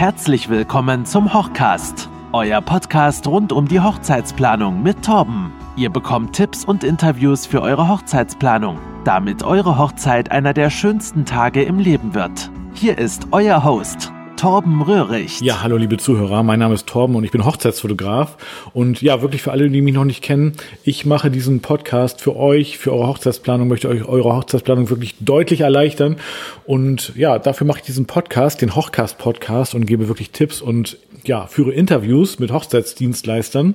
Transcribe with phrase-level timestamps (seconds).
[0.00, 5.52] Herzlich willkommen zum Hochcast, euer Podcast rund um die Hochzeitsplanung mit Torben.
[5.76, 11.62] Ihr bekommt Tipps und Interviews für eure Hochzeitsplanung, damit eure Hochzeit einer der schönsten Tage
[11.64, 12.50] im Leben wird.
[12.72, 14.10] Hier ist euer Host,
[14.40, 15.42] Torben Röhrig.
[15.42, 18.38] Ja, hallo liebe Zuhörer, mein Name ist Torben und ich bin Hochzeitsfotograf.
[18.72, 22.36] Und ja, wirklich für alle, die mich noch nicht kennen, ich mache diesen Podcast für
[22.36, 26.16] euch, für eure Hochzeitsplanung, möchte euch eure Hochzeitsplanung wirklich deutlich erleichtern.
[26.64, 30.96] Und ja, dafür mache ich diesen Podcast, den Hochcast-Podcast und gebe wirklich Tipps und
[31.26, 33.74] ja, führe Interviews mit Hochzeitsdienstleistern.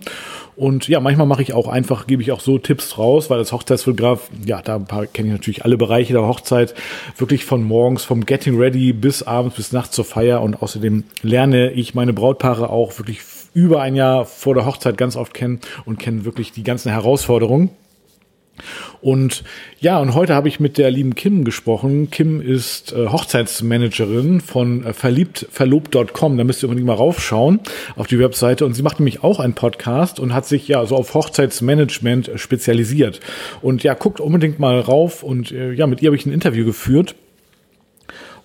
[0.55, 3.51] Und ja, manchmal mache ich auch einfach, gebe ich auch so Tipps raus, weil als
[3.51, 4.79] Hochzeitsfotograf, ja, da
[5.11, 6.73] kenne ich natürlich alle Bereiche der Hochzeit,
[7.17, 10.41] wirklich von morgens, vom Getting Ready bis abends, bis nachts zur Feier.
[10.41, 13.19] Und außerdem lerne ich meine Brautpaare auch wirklich
[13.53, 17.69] über ein Jahr vor der Hochzeit ganz oft kennen und kennen wirklich die ganzen Herausforderungen.
[19.01, 19.43] Und
[19.79, 22.09] ja, und heute habe ich mit der lieben Kim gesprochen.
[22.09, 26.37] Kim ist äh, Hochzeitsmanagerin von äh, verliebtverlobt.com.
[26.37, 27.59] Da müsst ihr unbedingt mal raufschauen
[27.95, 28.65] auf die Webseite.
[28.65, 33.20] Und sie macht nämlich auch einen Podcast und hat sich ja so auf Hochzeitsmanagement spezialisiert.
[33.62, 35.23] Und ja, guckt unbedingt mal rauf.
[35.23, 37.15] Und äh, ja, mit ihr habe ich ein Interview geführt.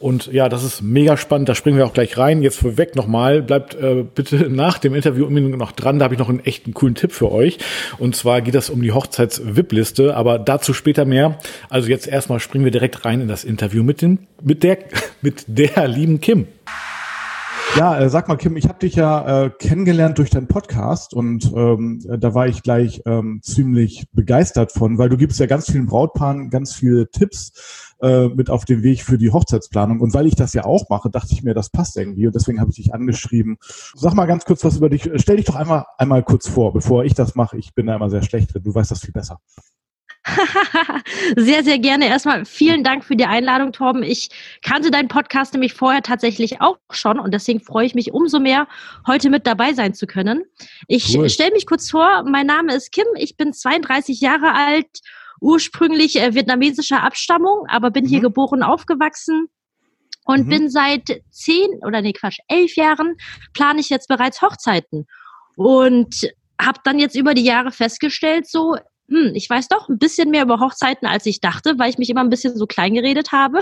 [0.00, 1.50] Und ja, das ist mega spannend.
[1.50, 2.42] Da springen wir auch gleich rein.
[2.42, 3.42] Jetzt vorweg nochmal.
[3.42, 5.98] Bleibt äh, bitte nach dem Interview unbedingt noch dran.
[5.98, 7.58] Da habe ich noch einen echten coolen Tipp für euch.
[7.98, 10.16] Und zwar geht das um die Hochzeits-VIP-Liste.
[10.16, 11.38] Aber dazu später mehr.
[11.68, 14.78] Also jetzt erstmal springen wir direkt rein in das Interview mit, den, mit, der,
[15.20, 16.46] mit der lieben Kim.
[17.76, 21.52] Ja, äh, sag mal, Kim, ich habe dich ja äh, kennengelernt durch deinen Podcast und
[21.54, 25.86] ähm, da war ich gleich ähm, ziemlich begeistert von, weil du gibst ja ganz vielen
[25.86, 30.00] Brautpaaren ganz viele Tipps äh, mit auf den Weg für die Hochzeitsplanung.
[30.00, 32.60] Und weil ich das ja auch mache, dachte ich mir, das passt irgendwie und deswegen
[32.60, 33.58] habe ich dich angeschrieben.
[33.94, 35.10] Sag mal ganz kurz was über dich.
[35.16, 37.58] Stell dich doch einmal einmal kurz vor, bevor ich das mache.
[37.58, 38.62] Ich bin da immer sehr schlecht drin.
[38.62, 39.40] Du weißt das viel besser.
[41.36, 42.06] sehr, sehr gerne.
[42.06, 44.02] Erstmal vielen Dank für die Einladung, Torben.
[44.02, 44.30] Ich
[44.62, 48.68] kannte deinen Podcast nämlich vorher tatsächlich auch schon und deswegen freue ich mich umso mehr,
[49.06, 50.44] heute mit dabei sein zu können.
[50.88, 51.28] Ich cool.
[51.30, 52.24] stelle mich kurz vor.
[52.24, 53.06] Mein Name ist Kim.
[53.16, 55.00] Ich bin 32 Jahre alt,
[55.40, 58.08] ursprünglich äh, vietnamesischer Abstammung, aber bin mhm.
[58.08, 59.46] hier geboren, aufgewachsen.
[60.24, 60.50] Und mhm.
[60.50, 63.16] bin seit zehn oder nee, Quatsch, elf Jahren
[63.54, 65.06] plane ich jetzt bereits Hochzeiten.
[65.56, 66.30] Und
[66.60, 68.76] habe dann jetzt über die Jahre festgestellt, so
[69.10, 72.10] hm, ich weiß doch ein bisschen mehr über Hochzeiten, als ich dachte, weil ich mich
[72.10, 73.60] immer ein bisschen so klein geredet habe.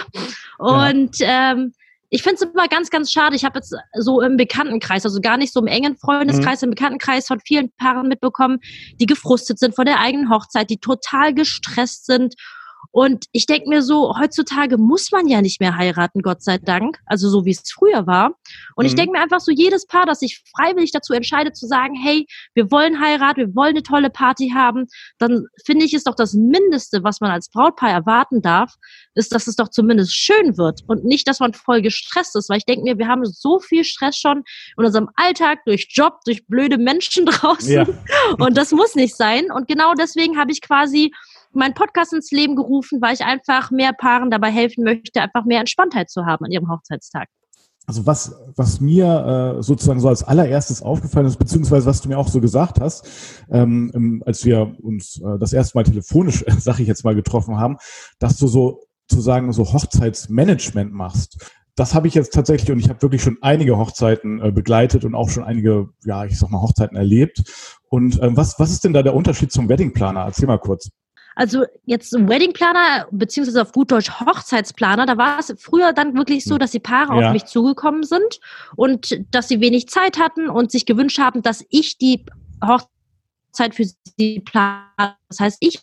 [0.58, 1.52] Und ja.
[1.52, 1.72] ähm,
[2.10, 3.36] ich finde es immer ganz, ganz schade.
[3.36, 6.66] Ich habe jetzt so im Bekanntenkreis, also gar nicht so im engen Freundeskreis, mhm.
[6.66, 8.60] im Bekanntenkreis von vielen Paaren mitbekommen,
[9.00, 12.34] die gefrustet sind von der eigenen Hochzeit, die total gestresst sind
[12.90, 16.98] und ich denke mir so, heutzutage muss man ja nicht mehr heiraten, Gott sei Dank.
[17.04, 18.32] Also so wie es früher war.
[18.76, 18.86] Und mhm.
[18.86, 22.26] ich denke mir einfach so, jedes Paar, das sich freiwillig dazu entscheidet zu sagen, hey,
[22.54, 24.86] wir wollen heiraten, wir wollen eine tolle Party haben,
[25.18, 28.74] dann finde ich es doch das Mindeste, was man als Brautpaar erwarten darf,
[29.14, 32.48] ist, dass es doch zumindest schön wird und nicht, dass man voll gestresst ist.
[32.48, 34.44] Weil ich denke mir, wir haben so viel Stress schon
[34.78, 37.72] in unserem Alltag, durch Job, durch blöde Menschen draußen.
[37.72, 37.86] Ja.
[38.38, 39.50] Und das muss nicht sein.
[39.50, 41.12] Und genau deswegen habe ich quasi
[41.52, 45.60] meinen Podcast ins Leben gerufen, weil ich einfach mehr Paaren dabei helfen möchte, einfach mehr
[45.60, 47.28] Entspanntheit zu haben an ihrem Hochzeitstag.
[47.86, 52.18] Also was, was mir äh, sozusagen so als allererstes aufgefallen ist, beziehungsweise was du mir
[52.18, 53.08] auch so gesagt hast,
[53.50, 57.56] ähm, als wir uns äh, das erste Mal telefonisch, äh, sag ich jetzt mal, getroffen
[57.58, 57.78] haben,
[58.18, 61.50] dass du so sozusagen so Hochzeitsmanagement machst.
[61.76, 65.14] Das habe ich jetzt tatsächlich und ich habe wirklich schon einige Hochzeiten äh, begleitet und
[65.14, 67.42] auch schon einige, ja, ich sag mal, Hochzeiten erlebt.
[67.88, 70.24] Und ähm, was, was ist denn da der Unterschied zum Weddingplaner?
[70.24, 70.90] Erzähl mal kurz.
[71.38, 76.54] Also jetzt Weddingplaner, beziehungsweise auf gut Deutsch Hochzeitsplaner, da war es früher dann wirklich so,
[76.54, 76.58] hm.
[76.58, 77.28] dass die Paare ja.
[77.28, 78.40] auf mich zugekommen sind
[78.74, 82.26] und dass sie wenig Zeit hatten und sich gewünscht haben, dass ich die
[82.60, 83.84] Hochzeit für
[84.18, 85.14] sie plane.
[85.28, 85.78] Das heißt, ich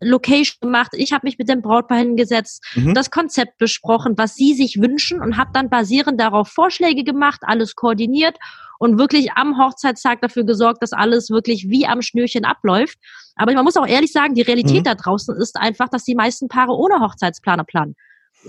[0.00, 2.94] Location gemacht, ich habe mich mit dem Brautpaar hingesetzt, mhm.
[2.94, 7.74] das Konzept besprochen, was sie sich wünschen und habe dann basierend darauf Vorschläge gemacht, alles
[7.74, 8.38] koordiniert
[8.82, 12.98] und wirklich am Hochzeitstag dafür gesorgt, dass alles wirklich wie am Schnürchen abläuft.
[13.36, 14.84] Aber man muss auch ehrlich sagen, die Realität mhm.
[14.84, 17.94] da draußen ist einfach, dass die meisten Paare ohne Hochzeitsplaner planen.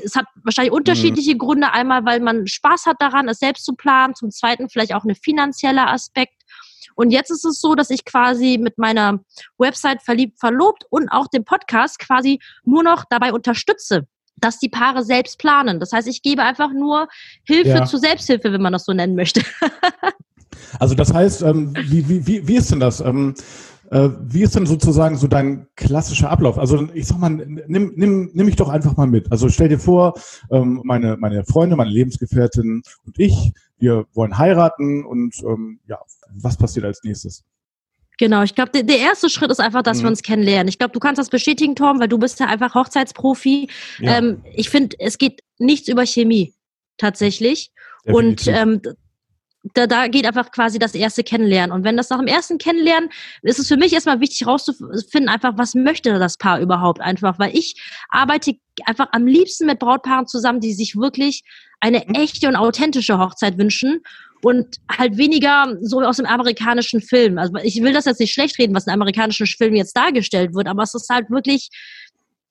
[0.04, 1.38] Es hat wahrscheinlich unterschiedliche mhm.
[1.38, 1.72] Gründe.
[1.72, 4.16] Einmal, weil man Spaß hat daran, es selbst zu planen.
[4.16, 6.42] Zum Zweiten vielleicht auch eine finanzielle Aspekt.
[6.96, 9.20] Und jetzt ist es so, dass ich quasi mit meiner
[9.60, 15.04] Website verliebt, verlobt und auch dem Podcast quasi nur noch dabei unterstütze, dass die Paare
[15.04, 15.80] selbst planen.
[15.80, 17.08] Das heißt, ich gebe einfach nur
[17.44, 17.86] Hilfe ja.
[17.86, 19.42] zur Selbsthilfe, wenn man das so nennen möchte.
[20.80, 23.00] also das heißt, ähm, wie, wie, wie, wie ist denn das?
[23.00, 23.36] Ähm,
[23.94, 26.58] äh, wie ist denn sozusagen so dein klassischer Ablauf?
[26.58, 29.32] Also ich sag mal, nimm, nimm, nimm mich doch einfach mal mit.
[29.32, 30.16] Also stell dir vor,
[30.50, 36.00] ähm, meine, meine Freunde, meine Lebensgefährtin und ich, wir wollen heiraten und ähm, ja,
[36.34, 37.44] was passiert als nächstes?
[38.20, 40.04] Genau, ich glaube, der, der, erste Schritt ist einfach, dass mhm.
[40.04, 40.68] wir uns kennenlernen.
[40.68, 43.70] Ich glaube, du kannst das bestätigen, Tom, weil du bist ja einfach Hochzeitsprofi.
[44.00, 44.18] Ja.
[44.18, 46.54] Ähm, ich finde, es geht nichts über Chemie
[46.98, 47.72] tatsächlich.
[48.06, 48.48] Definitiv.
[48.48, 48.82] Und ähm,
[49.74, 51.74] da, da geht einfach quasi das erste Kennenlernen.
[51.74, 53.10] Und wenn das nach dem ersten Kennenlernen,
[53.44, 57.56] ist es für mich erstmal wichtig herauszufinden, einfach, was möchte das Paar überhaupt einfach, weil
[57.56, 58.56] ich arbeite
[58.86, 61.44] einfach am liebsten mit Brautpaaren zusammen, die sich wirklich
[61.80, 62.16] eine mhm.
[62.16, 64.02] echte und authentische Hochzeit wünschen
[64.44, 67.38] und halt weniger so aus dem amerikanischen Film.
[67.38, 70.68] Also ich will das jetzt nicht schlecht reden, was in amerikanischen Filmen jetzt dargestellt wird,
[70.68, 71.70] aber es ist halt wirklich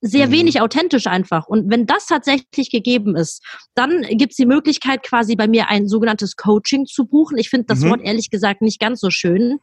[0.01, 0.31] sehr mhm.
[0.31, 1.47] wenig authentisch einfach.
[1.47, 3.41] Und wenn das tatsächlich gegeben ist,
[3.73, 7.37] dann gibt es die Möglichkeit, quasi bei mir ein sogenanntes Coaching zu buchen.
[7.37, 7.91] Ich finde das mhm.
[7.91, 9.59] Wort ehrlich gesagt nicht ganz so schön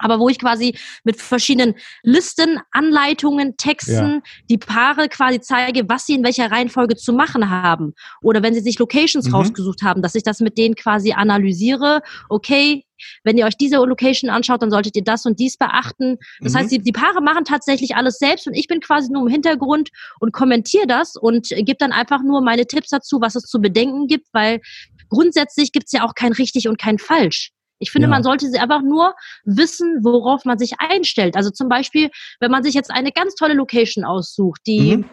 [0.00, 4.22] aber wo ich quasi mit verschiedenen Listen, Anleitungen, Texten ja.
[4.48, 7.94] die Paare quasi zeige, was sie in welcher Reihenfolge zu machen haben.
[8.22, 9.34] Oder wenn sie sich Locations mhm.
[9.34, 12.02] rausgesucht haben, dass ich das mit denen quasi analysiere.
[12.28, 12.84] Okay,
[13.24, 16.18] wenn ihr euch diese Location anschaut, dann solltet ihr das und dies beachten.
[16.40, 16.58] Das mhm.
[16.58, 19.90] heißt, die, die, Paare machen tatsächlich alles selbst und ich bin quasi nur im Hintergrund
[20.18, 24.06] und kommentiere das und gebe dann einfach nur meine Tipps dazu, was es zu bedenken
[24.06, 24.60] gibt, weil
[25.08, 27.52] grundsätzlich gibt es ja auch kein richtig und kein falsch.
[27.80, 28.10] Ich finde, ja.
[28.10, 31.34] man sollte sie einfach nur wissen, worauf man sich einstellt.
[31.34, 35.04] Also zum Beispiel, wenn man sich jetzt eine ganz tolle Location aussucht, die mhm.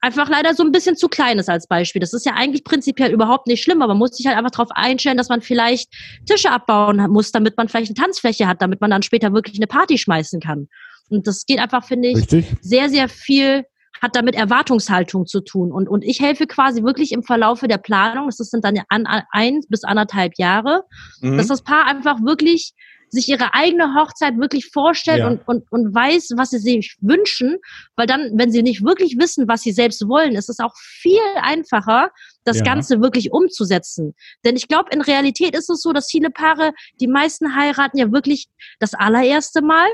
[0.00, 2.00] einfach leider so ein bisschen zu klein ist als Beispiel.
[2.00, 4.70] Das ist ja eigentlich prinzipiell überhaupt nicht schlimm, aber man muss sich halt einfach darauf
[4.72, 5.88] einstellen, dass man vielleicht
[6.26, 9.66] Tische abbauen muss, damit man vielleicht eine Tanzfläche hat, damit man dann später wirklich eine
[9.66, 10.68] Party schmeißen kann.
[11.08, 12.46] Und das geht einfach, finde ich, Richtig.
[12.60, 13.64] sehr, sehr viel
[14.00, 15.72] hat damit Erwartungshaltung zu tun.
[15.72, 19.60] Und, und ich helfe quasi wirklich im Verlaufe der Planung, das sind dann an, ein
[19.68, 20.84] bis anderthalb Jahre,
[21.20, 21.36] mhm.
[21.36, 22.74] dass das Paar einfach wirklich
[23.10, 25.26] sich ihre eigene Hochzeit wirklich vorstellt ja.
[25.26, 27.58] und, und, und weiß, was sie sich wünschen,
[27.96, 31.18] weil dann, wenn sie nicht wirklich wissen, was sie selbst wollen, ist es auch viel
[31.42, 32.10] einfacher,
[32.44, 32.64] das ja.
[32.64, 34.14] Ganze wirklich umzusetzen.
[34.44, 38.12] Denn ich glaube, in Realität ist es so, dass viele Paare, die meisten heiraten ja
[38.12, 38.48] wirklich
[38.78, 39.88] das allererste Mal.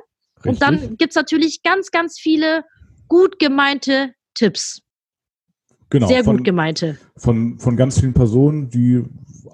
[0.44, 0.52] Richtig.
[0.52, 2.64] Und dann gibt's natürlich ganz, ganz viele
[3.08, 4.82] gut gemeinte Tipps.
[5.90, 6.08] Genau.
[6.08, 6.98] Sehr von, gut gemeinte.
[7.16, 9.04] Von, von ganz vielen Personen, die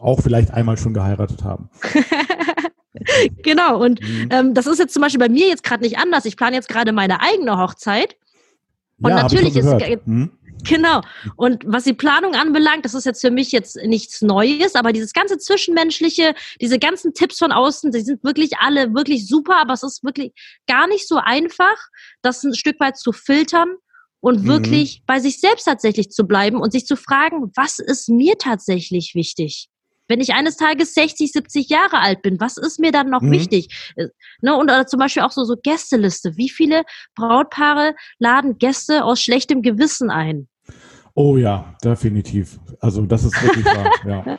[0.01, 1.69] auch vielleicht einmal schon geheiratet haben.
[3.43, 4.29] genau, und mhm.
[4.31, 6.25] ähm, das ist jetzt zum Beispiel bei mir jetzt gerade nicht anders.
[6.25, 8.17] Ich plane jetzt gerade meine eigene Hochzeit.
[9.01, 9.67] Und ja, natürlich ist,
[10.05, 10.31] hm?
[10.65, 11.01] Genau.
[11.37, 15.13] Und was die Planung anbelangt, das ist jetzt für mich jetzt nichts Neues, aber dieses
[15.13, 19.83] ganze Zwischenmenschliche, diese ganzen Tipps von außen, die sind wirklich alle wirklich super, aber es
[19.83, 20.33] ist wirklich
[20.67, 21.77] gar nicht so einfach,
[22.23, 23.75] das ein Stück weit zu filtern
[24.21, 24.47] und mhm.
[24.47, 29.15] wirklich bei sich selbst tatsächlich zu bleiben und sich zu fragen, was ist mir tatsächlich
[29.15, 29.69] wichtig?
[30.09, 33.33] Wenn ich eines Tages 60, 70 Jahre alt bin, was ist mir dann noch mhm.
[33.33, 33.93] wichtig?
[33.97, 34.09] Äh,
[34.41, 36.37] ne, und oder zum Beispiel auch so, so Gästeliste.
[36.37, 36.83] Wie viele
[37.15, 40.49] Brautpaare laden Gäste aus schlechtem Gewissen ein?
[41.15, 42.59] Oh ja, definitiv.
[42.81, 44.39] Also das ist wirklich wahr, ja.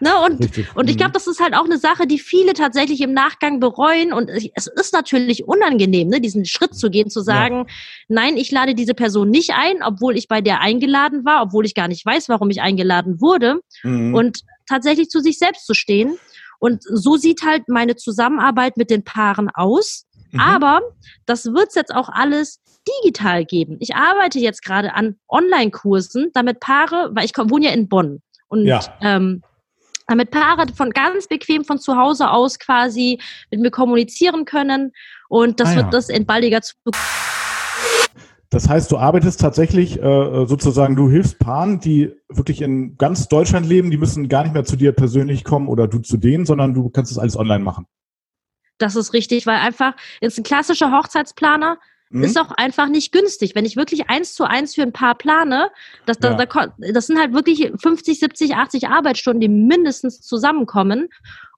[0.00, 0.40] Ne, und,
[0.76, 0.98] und ich mhm.
[0.98, 4.12] glaube, das ist halt auch eine Sache, die viele tatsächlich im Nachgang bereuen.
[4.12, 7.74] Und es ist natürlich unangenehm, ne, diesen Schritt zu gehen, zu sagen, ja.
[8.08, 11.74] nein, ich lade diese Person nicht ein, obwohl ich bei der eingeladen war, obwohl ich
[11.74, 13.60] gar nicht weiß, warum ich eingeladen wurde.
[13.82, 14.14] Mhm.
[14.14, 16.18] Und tatsächlich zu sich selbst zu stehen.
[16.58, 20.04] Und so sieht halt meine Zusammenarbeit mit den Paaren aus.
[20.32, 20.40] Mhm.
[20.40, 20.80] Aber
[21.24, 22.60] das wird's jetzt auch alles
[23.02, 23.76] digital geben.
[23.80, 28.66] Ich arbeite jetzt gerade an Online-Kursen, damit Paare, weil ich wohne ja in Bonn und
[28.66, 28.80] ja.
[29.00, 29.42] ähm,
[30.06, 33.20] damit Paare von ganz bequem von zu Hause aus quasi
[33.50, 34.92] mit mir kommunizieren können
[35.28, 37.00] und das ah, wird das in baldiger Zukunft.
[38.50, 43.66] Das heißt, du arbeitest tatsächlich äh, sozusagen, du hilfst Paaren, die wirklich in ganz Deutschland
[43.66, 46.72] leben, die müssen gar nicht mehr zu dir persönlich kommen oder du zu denen, sondern
[46.72, 47.86] du kannst das alles online machen.
[48.78, 51.78] Das ist richtig, weil einfach jetzt ein klassischer Hochzeitsplaner
[52.10, 52.24] mhm.
[52.24, 53.54] ist auch einfach nicht günstig.
[53.54, 55.70] Wenn ich wirklich eins zu eins für ein Paar plane,
[56.06, 56.34] das, ja.
[56.34, 61.08] da, das sind halt wirklich 50, 70, 80 Arbeitsstunden, die mindestens zusammenkommen.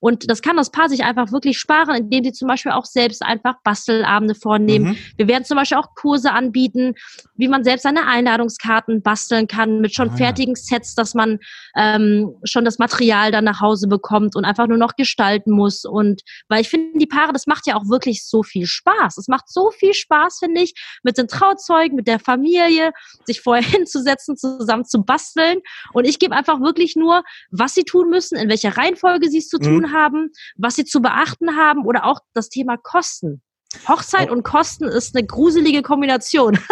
[0.01, 3.23] Und das kann das Paar sich einfach wirklich sparen, indem sie zum Beispiel auch selbst
[3.23, 4.91] einfach Bastelabende vornehmen.
[4.91, 4.97] Mhm.
[5.17, 6.95] Wir werden zum Beispiel auch Kurse anbieten,
[7.37, 11.39] wie man selbst seine Einladungskarten basteln kann mit schon ah, fertigen Sets, dass man
[11.77, 15.85] ähm, schon das Material dann nach Hause bekommt und einfach nur noch gestalten muss.
[15.85, 19.19] Und weil ich finde, die Paare, das macht ja auch wirklich so viel Spaß.
[19.19, 22.93] Es macht so viel Spaß, finde ich, mit den Trauzeugen, mit der Familie,
[23.25, 25.61] sich vorher hinzusetzen, zusammen zu basteln.
[25.93, 29.49] Und ich gebe einfach wirklich nur, was sie tun müssen, in welcher Reihenfolge sie es
[29.49, 29.93] zu tun mhm.
[29.97, 33.43] Haben, was sie zu beachten haben oder auch das Thema Kosten.
[33.89, 36.59] Hochzeit und Kosten ist eine gruselige Kombination.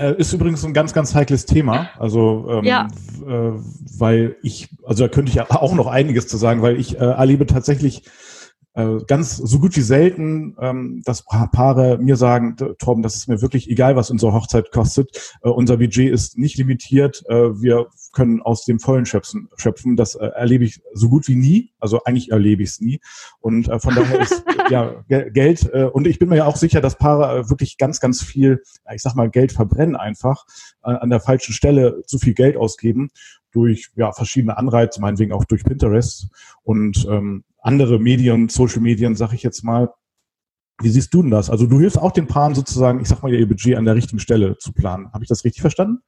[0.00, 1.88] Äh, ist übrigens ein ganz, ganz heikles Thema.
[1.98, 2.88] Also, ähm, ja.
[3.24, 3.52] äh,
[3.96, 7.46] weil ich, also da könnte ich auch noch einiges zu sagen, weil ich äh, erlebe
[7.46, 8.02] tatsächlich
[9.06, 13.68] ganz so gut wie selten, ähm, dass Paare mir sagen, Torben, das ist mir wirklich
[13.68, 15.36] egal, was unsere Hochzeit kostet.
[15.42, 17.24] Äh, unser Budget ist nicht limitiert.
[17.28, 19.48] Äh, wir können aus dem Vollen schöpfen.
[19.56, 19.96] schöpfen.
[19.96, 21.72] Das äh, erlebe ich so gut wie nie.
[21.80, 23.00] Also eigentlich erlebe ich es nie.
[23.40, 25.68] Und äh, von daher ist ja, Geld.
[25.72, 28.62] Äh, und ich bin mir ja auch sicher, dass Paare äh, wirklich ganz, ganz viel,
[28.94, 30.44] ich sag mal, Geld verbrennen einfach,
[30.84, 33.10] äh, an der falschen Stelle zu viel Geld ausgeben
[33.50, 36.28] durch ja, verschiedene Anreize, meinetwegen auch durch Pinterest
[36.62, 39.92] und ähm, andere Medien, Social Medien, sag ich jetzt mal.
[40.80, 41.50] Wie siehst du denn das?
[41.50, 44.20] Also du hilfst auch den Paaren sozusagen, ich sag mal, ihr Budget an der richtigen
[44.20, 45.12] Stelle zu planen.
[45.12, 45.98] Habe ich das richtig verstanden?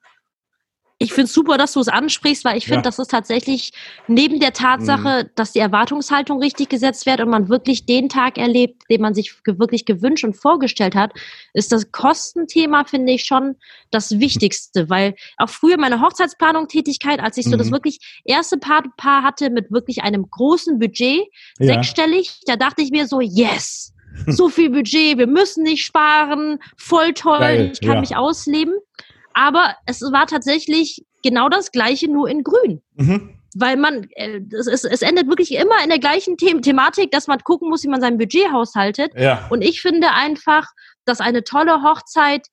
[1.02, 2.83] Ich finde es super, dass du es ansprichst, weil ich finde, ja.
[2.83, 3.73] das ist tatsächlich
[4.07, 5.30] neben der Tatsache, mhm.
[5.35, 9.35] dass die Erwartungshaltung richtig gesetzt wird und man wirklich den Tag erlebt, den man sich
[9.47, 11.14] wirklich gewünscht und vorgestellt hat,
[11.54, 13.57] ist das Kostenthema, finde ich, schon
[13.90, 17.59] das Wichtigste, weil auch früher meine Hochzeitsplanung Tätigkeit, als ich so mhm.
[17.59, 21.23] das wirklich erste Paar, Paar hatte mit wirklich einem großen Budget,
[21.59, 21.66] ja.
[21.66, 23.95] sechsstellig, da dachte ich mir so, yes!
[24.26, 28.00] so viel Budget, wir müssen nicht sparen, voll toll, Geil, ich kann ja.
[28.00, 28.75] mich ausleben.
[29.40, 32.82] Aber es war tatsächlich genau das Gleiche, nur in Grün.
[32.97, 33.38] Mhm.
[33.54, 37.26] Weil man, äh, es, es, es endet wirklich immer in der gleichen The Thematik, dass
[37.26, 39.12] man gucken muss, wie man sein Budget haushaltet.
[39.18, 39.47] Ja.
[39.49, 40.66] Und ich finde einfach,
[41.06, 42.49] dass eine tolle Hochzeit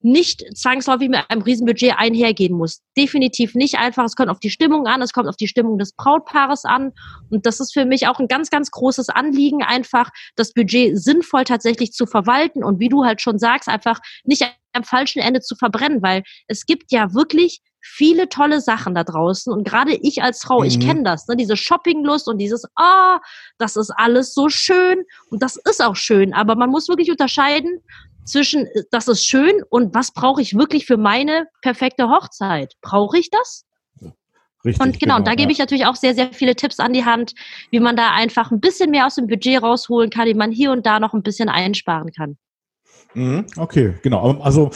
[0.00, 2.82] nicht zwangsläufig mit einem Riesenbudget einhergehen muss.
[2.96, 4.04] Definitiv nicht einfach.
[4.04, 6.92] Es kommt auf die Stimmung an, es kommt auf die Stimmung des Brautpaares an.
[7.30, 11.42] Und das ist für mich auch ein ganz, ganz großes Anliegen, einfach das Budget sinnvoll
[11.42, 15.56] tatsächlich zu verwalten und wie du halt schon sagst, einfach nicht am falschen Ende zu
[15.56, 20.42] verbrennen, weil es gibt ja wirklich viele tolle Sachen da draußen und gerade ich als
[20.42, 20.66] Frau, mhm.
[20.66, 23.18] ich kenne das, ne, diese Shoppinglust und dieses, ah, oh,
[23.58, 27.80] das ist alles so schön und das ist auch schön, aber man muss wirklich unterscheiden,
[28.28, 32.74] zwischen, äh, das ist schön und was brauche ich wirklich für meine perfekte Hochzeit?
[32.82, 33.64] Brauche ich das?
[34.64, 35.36] Richtig, und genau, genau da ja.
[35.36, 37.34] gebe ich natürlich auch sehr, sehr viele Tipps an die Hand,
[37.70, 40.72] wie man da einfach ein bisschen mehr aus dem Budget rausholen kann, wie man hier
[40.72, 42.36] und da noch ein bisschen einsparen kann.
[43.18, 44.38] Mhm, okay, genau.
[44.40, 44.70] Also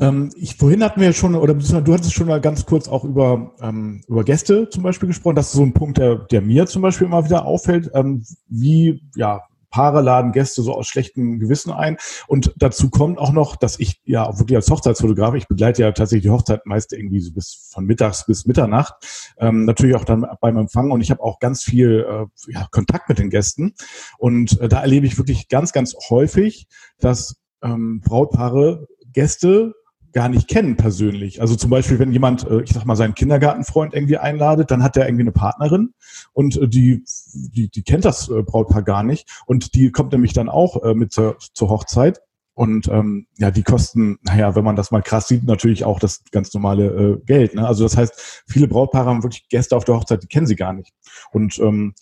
[0.00, 3.54] ähm, ich, vorhin hatten wir schon, oder du hattest schon mal ganz kurz auch über,
[3.60, 5.36] ähm, über Gäste zum Beispiel gesprochen.
[5.36, 7.90] Das ist so ein Punkt, der, der mir zum Beispiel immer wieder auffällt.
[7.94, 11.98] Ähm, wie, ja, Paare laden Gäste so aus schlechtem Gewissen ein.
[12.26, 16.22] Und dazu kommt auch noch, dass ich ja wirklich als Hochzeitsfotograf, ich begleite ja tatsächlich
[16.24, 18.94] die Hochzeit meist irgendwie so bis von mittags bis Mitternacht,
[19.38, 23.08] ähm, natürlich auch dann beim Empfang und ich habe auch ganz viel äh, ja, Kontakt
[23.08, 23.74] mit den Gästen.
[24.16, 26.66] Und äh, da erlebe ich wirklich ganz, ganz häufig,
[26.98, 29.74] dass ähm, Brautpaare Gäste
[30.12, 31.40] gar nicht kennen persönlich.
[31.40, 34.96] Also zum Beispiel, wenn jemand, äh, ich sag mal, seinen Kindergartenfreund irgendwie einladet, dann hat
[34.96, 35.94] der irgendwie eine Partnerin
[36.32, 40.32] und äh, die, die, die kennt das äh, Brautpaar gar nicht und die kommt nämlich
[40.32, 42.20] dann auch mit zur, zur Hochzeit.
[42.58, 46.24] Und ähm, ja, die kosten, naja, wenn man das mal krass sieht, natürlich auch das
[46.32, 47.54] ganz normale äh, Geld.
[47.54, 47.64] Ne?
[47.64, 50.72] Also das heißt, viele Brautpaare haben wirklich Gäste auf der Hochzeit, die kennen sie gar
[50.72, 50.92] nicht.
[51.30, 51.94] Und ähm,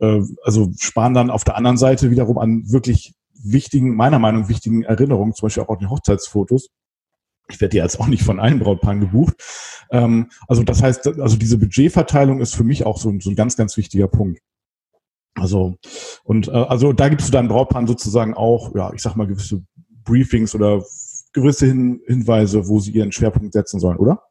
[0.00, 4.82] äh, also sparen dann auf der anderen Seite wiederum an wirklich wichtigen, meiner Meinung wichtigen
[4.82, 6.68] Erinnerungen, zum Beispiel auch die Hochzeitsfotos.
[7.48, 9.34] Ich werde jetzt auch nicht von allen Brautpaaren gebucht.
[9.90, 13.56] Ähm, also das heißt, also diese Budgetverteilung ist für mich auch so, so ein ganz,
[13.56, 14.40] ganz wichtiger Punkt.
[15.34, 15.76] Also
[16.24, 19.62] und äh, also da gibst du deinen Brautpaaren sozusagen auch, ja, ich sag mal gewisse
[20.04, 20.84] Briefings oder
[21.32, 24.22] gewisse Hin Hinweise, wo sie ihren Schwerpunkt setzen sollen, oder?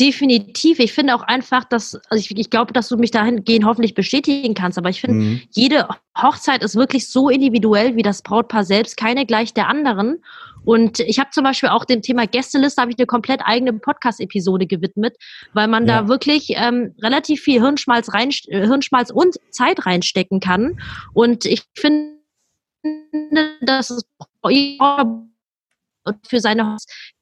[0.00, 0.80] Definitiv.
[0.80, 4.54] Ich finde auch einfach, dass, also ich, ich glaube, dass du mich dahingehend hoffentlich bestätigen
[4.54, 5.42] kannst, aber ich finde, mhm.
[5.52, 5.86] jede
[6.20, 10.16] Hochzeit ist wirklich so individuell wie das Brautpaar selbst, keine gleich der anderen.
[10.64, 14.66] Und ich habe zum Beispiel auch dem Thema Gästeliste habe ich eine komplett eigene Podcast-Episode
[14.66, 15.16] gewidmet,
[15.52, 16.02] weil man ja.
[16.02, 20.80] da wirklich ähm, relativ viel Hirnschmalz rein, äh, Hirnschmalz und Zeit reinstecken kann.
[21.12, 22.14] Und ich finde,
[23.60, 24.02] dass es
[26.26, 26.76] für seine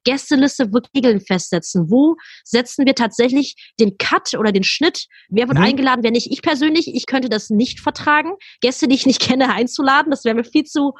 [0.05, 1.91] Gästeliste wirklich Regeln festsetzen.
[1.91, 5.07] Wo setzen wir tatsächlich den Cut oder den Schnitt?
[5.29, 5.65] Wer wird mhm.
[5.65, 6.31] eingeladen, wer nicht?
[6.31, 10.11] Ich persönlich, ich könnte das nicht vertragen, Gäste, die ich nicht kenne, einzuladen.
[10.11, 10.95] Das wäre mir viel zu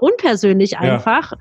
[0.00, 1.32] unpersönlich einfach.
[1.32, 1.38] Ja.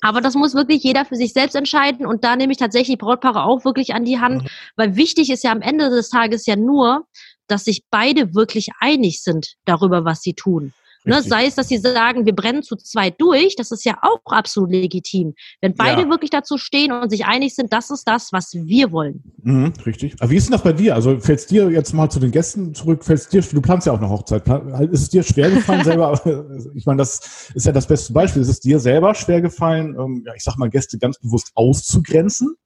[0.00, 3.44] Aber das muss wirklich jeder für sich selbst entscheiden und da nehme ich tatsächlich Brautpaare
[3.44, 4.48] auch wirklich an die Hand, mhm.
[4.76, 7.06] weil wichtig ist ja am Ende des Tages ja nur,
[7.46, 10.74] dass sich beide wirklich einig sind darüber, was sie tun.
[11.06, 14.20] Ne, sei es, dass sie sagen, wir brennen zu zweit durch, das ist ja auch
[14.24, 15.34] absolut legitim.
[15.60, 16.08] Wenn beide ja.
[16.08, 19.22] wirklich dazu stehen und sich einig sind, das ist das, was wir wollen.
[19.42, 20.14] Mhm, richtig.
[20.20, 20.94] Aber wie ist denn das bei dir?
[20.94, 23.92] Also fällt es dir jetzt mal zu den Gästen zurück, fällt dir, du planst ja
[23.92, 24.48] auch eine Hochzeit,
[24.90, 26.18] ist es dir schwer gefallen selber,
[26.74, 30.22] ich meine, das ist ja das beste Beispiel, ist es dir selber schwer gefallen, ähm,
[30.26, 32.56] ja, ich sag mal, Gäste ganz bewusst auszugrenzen?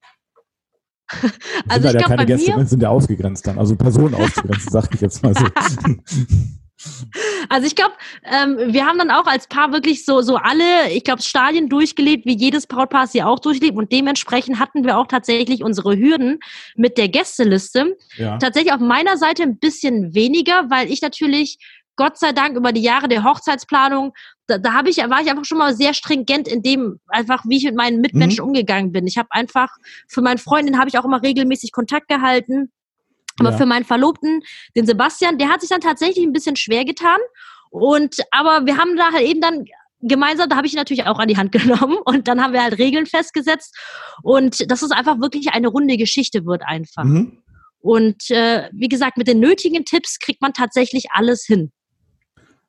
[1.69, 5.25] also sind ja keine Gäste, sind ja ausgegrenzt dann, also Personen auszugrenzen, sag ich jetzt
[5.25, 5.45] mal so.
[7.49, 11.05] Also ich glaube, ähm, wir haben dann auch als Paar wirklich so, so alle, ich
[11.05, 13.77] glaube, Stadien durchgelebt, wie jedes Brautpaar sie auch durchlebt.
[13.77, 16.39] Und dementsprechend hatten wir auch tatsächlich unsere Hürden
[16.77, 17.97] mit der Gästeliste.
[18.17, 18.39] Ja.
[18.39, 21.59] Tatsächlich auf meiner Seite ein bisschen weniger, weil ich natürlich
[21.99, 24.15] Gott sei Dank über die Jahre der Hochzeitsplanung,
[24.47, 27.57] da, da habe ich, war ich einfach schon mal sehr stringent in dem, einfach wie
[27.57, 28.49] ich mit meinen Mitmenschen mhm.
[28.49, 29.07] umgegangen bin.
[29.07, 29.69] Ich habe einfach
[30.07, 32.71] für meinen Freundin habe ich auch immer regelmäßig Kontakt gehalten.
[33.39, 33.57] Aber ja.
[33.57, 34.43] für meinen Verlobten,
[34.77, 37.19] den Sebastian, der hat sich dann tatsächlich ein bisschen schwer getan.
[37.71, 39.65] Und aber wir haben da halt eben dann
[40.01, 42.79] gemeinsam, da habe ich natürlich auch an die Hand genommen und dann haben wir halt
[42.79, 43.77] Regeln festgesetzt
[44.23, 47.05] und dass es einfach wirklich eine runde Geschichte wird einfach.
[47.05, 47.43] Mhm.
[47.81, 51.71] Und äh, wie gesagt, mit den nötigen Tipps kriegt man tatsächlich alles hin.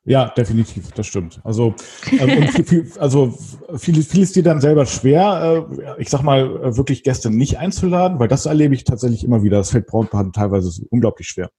[0.04, 1.40] Ja, definitiv, das stimmt.
[1.44, 1.74] Also,
[2.10, 3.36] ähm, viel, also
[3.76, 7.58] viel, viel ist dir dann selber schwer, äh, ich sag mal, äh, wirklich Gäste nicht
[7.58, 9.58] einzuladen, weil das erlebe ich tatsächlich immer wieder.
[9.58, 11.50] Das fällt Brautpaaren teilweise unglaublich schwer.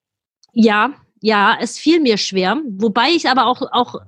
[0.53, 2.57] Ja, ja, es fiel mir schwer.
[2.77, 4.01] Wobei ich aber auch, auch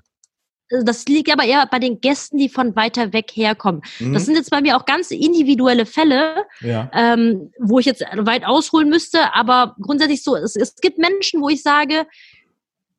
[0.84, 3.82] das liegt aber eher bei den Gästen, die von weiter weg herkommen.
[4.00, 4.14] Mhm.
[4.14, 6.90] Das sind jetzt bei mir auch ganz individuelle Fälle, ja.
[6.94, 11.50] ähm, wo ich jetzt weit ausholen müsste, aber grundsätzlich so, es, es gibt Menschen, wo
[11.50, 12.08] ich sage,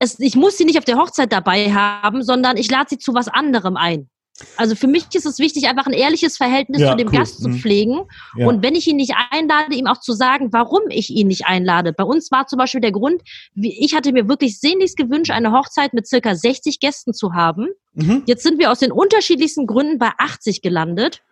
[0.04, 3.14] es, ich muss sie nicht auf der Hochzeit dabei haben, sondern ich lade sie zu
[3.14, 4.08] was anderem ein.
[4.56, 7.18] Also für mich ist es wichtig, einfach ein ehrliches Verhältnis ja, zu dem cool.
[7.18, 7.58] Gast zu mhm.
[7.58, 8.00] pflegen.
[8.36, 8.46] Ja.
[8.48, 11.92] Und wenn ich ihn nicht einlade, ihm auch zu sagen, warum ich ihn nicht einlade.
[11.92, 13.22] Bei uns war zum Beispiel der Grund,
[13.54, 17.68] ich hatte mir wirklich sehnlichst gewünscht, eine Hochzeit mit circa 60 Gästen zu haben.
[17.94, 18.24] Mhm.
[18.26, 21.22] Jetzt sind wir aus den unterschiedlichsten Gründen bei 80 gelandet.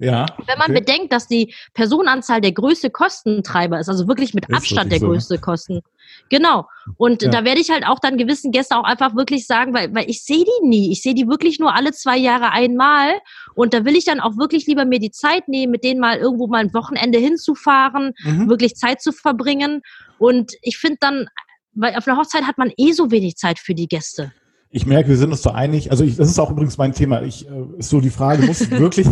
[0.00, 0.24] Ja.
[0.46, 0.80] Wenn man okay.
[0.80, 5.06] bedenkt, dass die Personenanzahl der größte Kostentreiber ist, also wirklich mit ist Abstand der so,
[5.06, 5.38] größte?
[5.38, 5.82] Kosten.
[6.30, 6.66] Genau.
[6.96, 7.30] Und ja.
[7.30, 10.24] da werde ich halt auch dann gewissen Gästen auch einfach wirklich sagen, weil, weil ich
[10.24, 10.90] sehe die nie.
[10.90, 13.20] Ich sehe die wirklich nur alle zwei Jahre einmal.
[13.54, 16.16] Und da will ich dann auch wirklich lieber mir die Zeit nehmen, mit denen mal
[16.16, 18.48] irgendwo mal ein Wochenende hinzufahren, mhm.
[18.48, 19.82] wirklich Zeit zu verbringen.
[20.18, 21.26] Und ich finde dann,
[21.74, 24.32] weil auf einer Hochzeit hat man eh so wenig Zeit für die Gäste.
[24.72, 25.90] Ich merke, wir sind uns da einig.
[25.90, 27.22] Also ich, das ist auch übrigens mein Thema.
[27.22, 29.08] Ich äh, ist so die Frage, muss wirklich,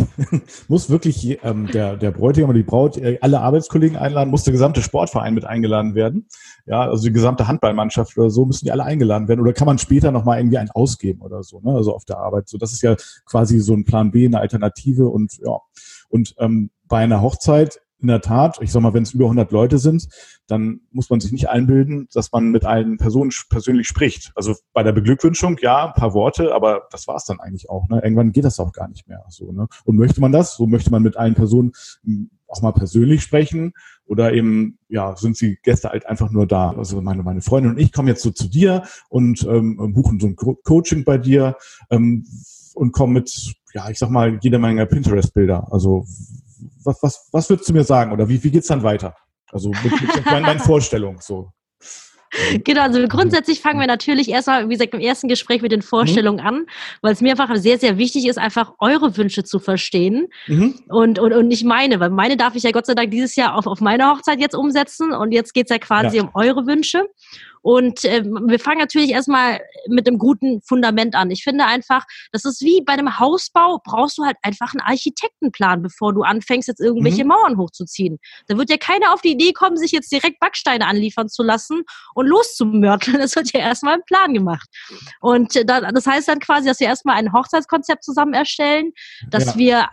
[0.69, 4.29] muss wirklich ähm, der, der Bräutigam oder die Braut äh, alle Arbeitskollegen einladen?
[4.29, 6.29] Muss der gesamte Sportverein mit eingeladen werden?
[6.65, 9.41] Ja, also die gesamte Handballmannschaft oder so müssen die alle eingeladen werden?
[9.41, 11.73] Oder kann man später nochmal irgendwie einen ausgeben oder so, ne?
[11.73, 12.47] Also auf der Arbeit.
[12.47, 15.57] So, das ist ja quasi so ein Plan B, eine Alternative und ja.
[16.07, 19.51] Und ähm, bei einer Hochzeit in der Tat, ich sag mal, wenn es über 100
[19.51, 20.07] Leute sind,
[20.47, 24.31] dann muss man sich nicht einbilden, dass man mit allen Personen persönlich spricht.
[24.35, 27.87] Also bei der Beglückwünschung, ja, ein paar Worte, aber das war's dann eigentlich auch.
[27.89, 28.01] Ne?
[28.03, 29.23] Irgendwann geht das auch gar nicht mehr.
[29.29, 29.67] So, ne?
[29.83, 33.73] Und möchte man das, so möchte man mit allen Personen hm, auch mal persönlich sprechen
[34.05, 36.71] oder eben, ja, sind die Gäste halt einfach nur da.
[36.71, 40.27] Also meine, meine Freundin und ich kommen jetzt so zu dir und ähm, buchen so
[40.27, 41.57] ein Co Coaching bei dir
[41.91, 42.25] ähm,
[42.73, 45.67] und kommen mit, ja, ich sag mal, jede Menge Pinterest-Bilder.
[45.71, 46.05] Also
[46.83, 49.15] was, was, was würdest du mir sagen oder wie, wie geht's dann weiter?
[49.51, 51.51] Also mit, mit meinen, meinen Vorstellungen so.
[52.63, 56.41] Genau, also grundsätzlich fangen wir natürlich erstmal, wie gesagt, im ersten Gespräch mit den Vorstellungen
[56.41, 56.47] mhm.
[56.47, 56.65] an,
[57.01, 60.79] weil es mir einfach sehr, sehr wichtig ist, einfach eure Wünsche zu verstehen mhm.
[60.89, 63.55] und, und, und nicht meine, weil meine darf ich ja Gott sei Dank dieses Jahr
[63.55, 66.23] auf, auf meine Hochzeit jetzt umsetzen und jetzt geht's ja quasi ja.
[66.23, 67.05] um eure Wünsche.
[67.61, 71.31] Und äh, wir fangen natürlich erstmal mit einem guten Fundament an.
[71.31, 75.81] Ich finde einfach, das ist wie bei einem Hausbau, brauchst du halt einfach einen Architektenplan,
[75.81, 77.29] bevor du anfängst, jetzt irgendwelche mhm.
[77.29, 78.19] Mauern hochzuziehen.
[78.47, 81.83] Da wird ja keiner auf die Idee kommen, sich jetzt direkt Backsteine anliefern zu lassen
[82.13, 83.19] und loszumörteln.
[83.29, 84.67] Es wird ja erstmal ein Plan gemacht.
[85.19, 88.91] Und äh, das heißt dann quasi, dass wir erstmal ein Hochzeitskonzept zusammen erstellen,
[89.29, 89.57] dass ja.
[89.57, 89.87] wir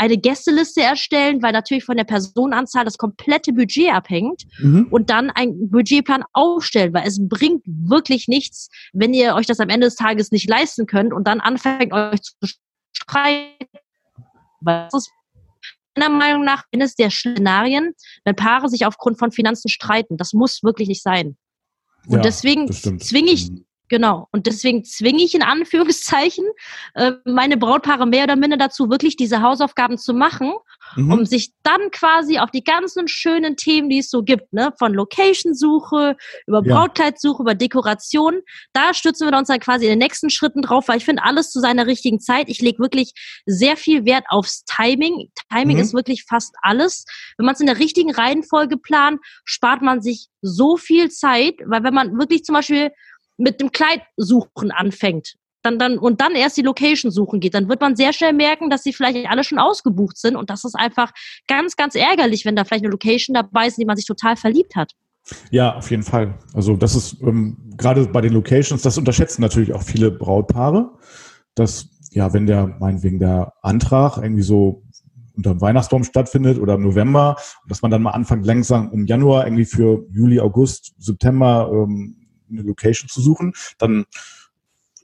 [0.00, 4.86] eine Gästeliste erstellen, weil natürlich von der Personenanzahl das komplette Budget abhängt mhm.
[4.90, 9.68] und dann einen Budgetplan aufstellen, weil es bringt wirklich nichts, wenn ihr euch das am
[9.68, 12.32] Ende des Tages nicht leisten könnt und dann anfängt euch zu
[12.92, 13.66] streiten.
[14.62, 15.10] Weil das ist
[15.94, 17.92] meiner Meinung nach eines der Szenarien,
[18.24, 20.16] wenn Paare sich aufgrund von Finanzen streiten.
[20.16, 21.36] Das muss wirklich nicht sein.
[22.06, 23.66] Und ja, deswegen zwinge ich mhm.
[23.90, 24.28] Genau.
[24.30, 26.44] Und deswegen zwinge ich in Anführungszeichen
[26.94, 30.52] äh, meine Brautpaare mehr oder minder dazu, wirklich diese Hausaufgaben zu machen,
[30.94, 31.12] mhm.
[31.12, 34.94] um sich dann quasi auf die ganzen schönen Themen, die es so gibt, ne, von
[34.94, 40.62] Location-Suche, über Brautkleidsuche, über Dekoration, da stützen wir uns dann quasi in den nächsten Schritten
[40.62, 42.48] drauf, weil ich finde alles zu seiner richtigen Zeit.
[42.48, 43.12] Ich lege wirklich
[43.44, 45.32] sehr viel Wert aufs Timing.
[45.52, 45.82] Timing mhm.
[45.82, 47.04] ist wirklich fast alles.
[47.36, 51.82] Wenn man es in der richtigen Reihenfolge plant, spart man sich so viel Zeit, weil
[51.82, 52.92] wenn man wirklich zum Beispiel
[53.40, 57.80] mit dem Kleidsuchen anfängt, dann, dann, und dann erst die Location suchen geht, dann wird
[57.80, 60.36] man sehr schnell merken, dass sie vielleicht alle schon ausgebucht sind.
[60.36, 61.12] Und das ist einfach
[61.48, 64.36] ganz, ganz ärgerlich, wenn da vielleicht eine Location dabei ist, in die man sich total
[64.36, 64.92] verliebt hat.
[65.50, 66.38] Ja, auf jeden Fall.
[66.54, 70.90] Also das ist ähm, gerade bei den Locations, das unterschätzen natürlich auch viele Brautpaare,
[71.54, 74.82] dass ja, wenn der meinetwegen der Antrag irgendwie so
[75.36, 77.36] unter dem Weihnachtsbaum stattfindet oder im November,
[77.68, 82.19] dass man dann mal anfängt langsam im Januar irgendwie für Juli, August, September ähm,
[82.50, 84.06] eine Location zu suchen, dann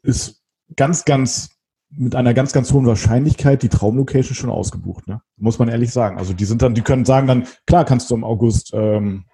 [0.02, 0.42] ist
[0.74, 1.50] ganz, ganz
[1.90, 5.22] mit einer ganz, ganz hohen Wahrscheinlichkeit die Traumlocation schon ausgebucht, ne?
[5.36, 6.18] Muss man ehrlich sagen.
[6.18, 9.24] Also die sind dann, die können sagen dann, klar kannst du im August ähm,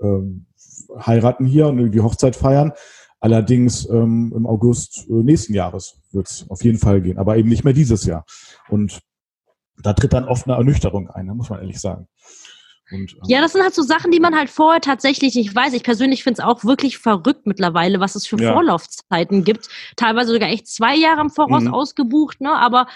[0.00, 0.46] ähm,
[0.98, 2.72] heiraten hier und die Hochzeit feiern.
[3.20, 7.48] Allerdings ähm, im August äh, nächsten Jahres wird es auf jeden Fall gehen, aber eben
[7.48, 8.26] nicht mehr dieses Jahr.
[8.68, 9.00] Und
[9.82, 11.34] da tritt dann oft eine Ernüchterung ein, ne?
[11.34, 12.06] muss man ehrlich sagen.
[12.90, 15.72] Und, ähm, ja, das sind halt so Sachen, die man halt vorher tatsächlich nicht weiß.
[15.72, 18.52] Ich persönlich finde es auch wirklich verrückt mittlerweile, was es für ja.
[18.52, 19.68] Vorlaufzeiten gibt.
[19.96, 21.74] Teilweise sogar echt zwei Jahre im Voraus mhm.
[21.74, 22.52] ausgebucht, ne?
[22.52, 22.86] Aber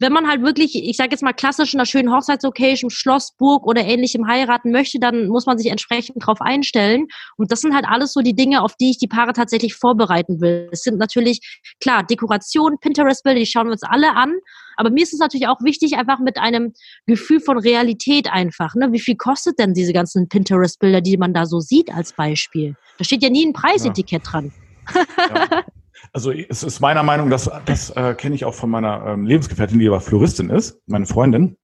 [0.00, 3.66] wenn man halt wirklich, ich sage jetzt mal klassisch in einer schönen Hochzeitslocation, Schloss, Burg
[3.66, 7.08] oder ähnlichem heiraten möchte, dann muss man sich entsprechend drauf einstellen.
[7.36, 10.40] Und das sind halt alles so die Dinge, auf die ich die Paare tatsächlich vorbereiten
[10.40, 10.68] will.
[10.70, 11.40] Es sind natürlich,
[11.80, 14.32] klar, Dekoration, Pinterest-Bilder, die schauen wir uns alle an.
[14.78, 16.72] Aber mir ist es natürlich auch wichtig, einfach mit einem
[17.06, 18.76] Gefühl von Realität einfach.
[18.76, 18.92] Ne?
[18.92, 22.76] Wie viel kostet denn diese ganzen Pinterest-Bilder, die man da so sieht als Beispiel?
[22.96, 24.30] Da steht ja nie ein Preisetikett ja.
[24.30, 24.52] dran.
[24.94, 25.64] Ja.
[26.12, 29.78] Also es ist meiner Meinung, dass das äh, kenne ich auch von meiner ähm, Lebensgefährtin,
[29.78, 31.56] die aber Floristin ist, meine Freundin.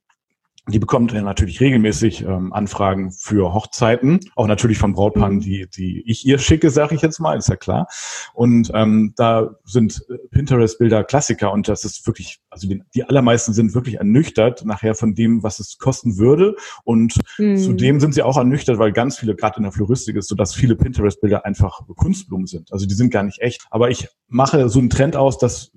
[0.69, 6.03] Die bekommt ja natürlich regelmäßig ähm, Anfragen für Hochzeiten, auch natürlich von Brautpaaren, die, die
[6.07, 7.87] ich ihr schicke, sage ich jetzt mal, ist ja klar.
[8.33, 13.75] Und ähm, da sind Pinterest-Bilder Klassiker und das ist wirklich, also die, die allermeisten sind
[13.75, 16.57] wirklich ernüchtert nachher von dem, was es kosten würde.
[16.85, 17.59] Und mhm.
[17.59, 20.55] zudem sind sie auch ernüchtert, weil ganz viele, gerade in der Floristik ist so, dass
[20.55, 22.73] viele Pinterest-Bilder einfach Kunstblumen sind.
[22.73, 23.67] Also die sind gar nicht echt.
[23.71, 25.73] Aber ich mache so einen Trend aus, dass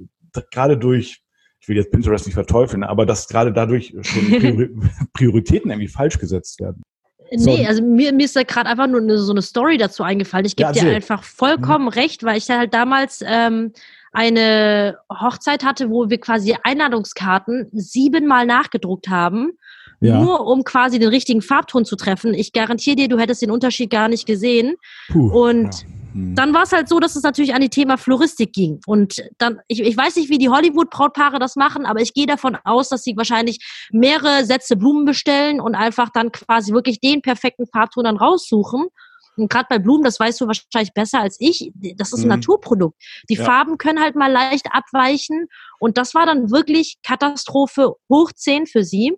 [0.51, 1.23] gerade durch
[1.59, 6.59] ich will jetzt Pinterest nicht verteufeln, aber dass gerade dadurch schon Prioritäten irgendwie falsch gesetzt
[6.59, 6.83] werden.
[7.31, 7.67] Nee, so.
[7.67, 10.45] also mir, mir ist da gerade einfach nur eine, so eine Story dazu eingefallen.
[10.45, 11.91] Ich gebe ja, dir einfach vollkommen mhm.
[11.91, 13.73] recht, weil ich halt damals ähm,
[14.13, 19.51] eine Hochzeit hatte, wo wir quasi Einladungskarten siebenmal nachgedruckt haben.
[19.99, 20.21] Ja.
[20.21, 22.33] Nur um quasi den richtigen Farbton zu treffen.
[22.33, 24.75] Ich garantiere dir, du hättest den Unterschied gar nicht gesehen.
[25.09, 26.33] Puh, und ja hm.
[26.33, 28.79] Dann war es halt so, dass es natürlich an die Thema Floristik ging.
[28.87, 32.57] Und dann, ich, ich weiß nicht, wie die Hollywood-Brautpaare das machen, aber ich gehe davon
[32.63, 33.59] aus, dass sie wahrscheinlich
[33.91, 38.87] mehrere Sätze Blumen bestellen und einfach dann quasi wirklich den perfekten Farbton dann raussuchen.
[39.35, 42.29] Und gerade bei Blumen, das weißt du wahrscheinlich besser als ich, das ist ein mhm.
[42.29, 42.99] Naturprodukt.
[43.29, 43.45] Die ja.
[43.45, 45.45] Farben können halt mal leicht abweichen.
[45.79, 49.13] Und das war dann wirklich Katastrophe hoch 10 für sie.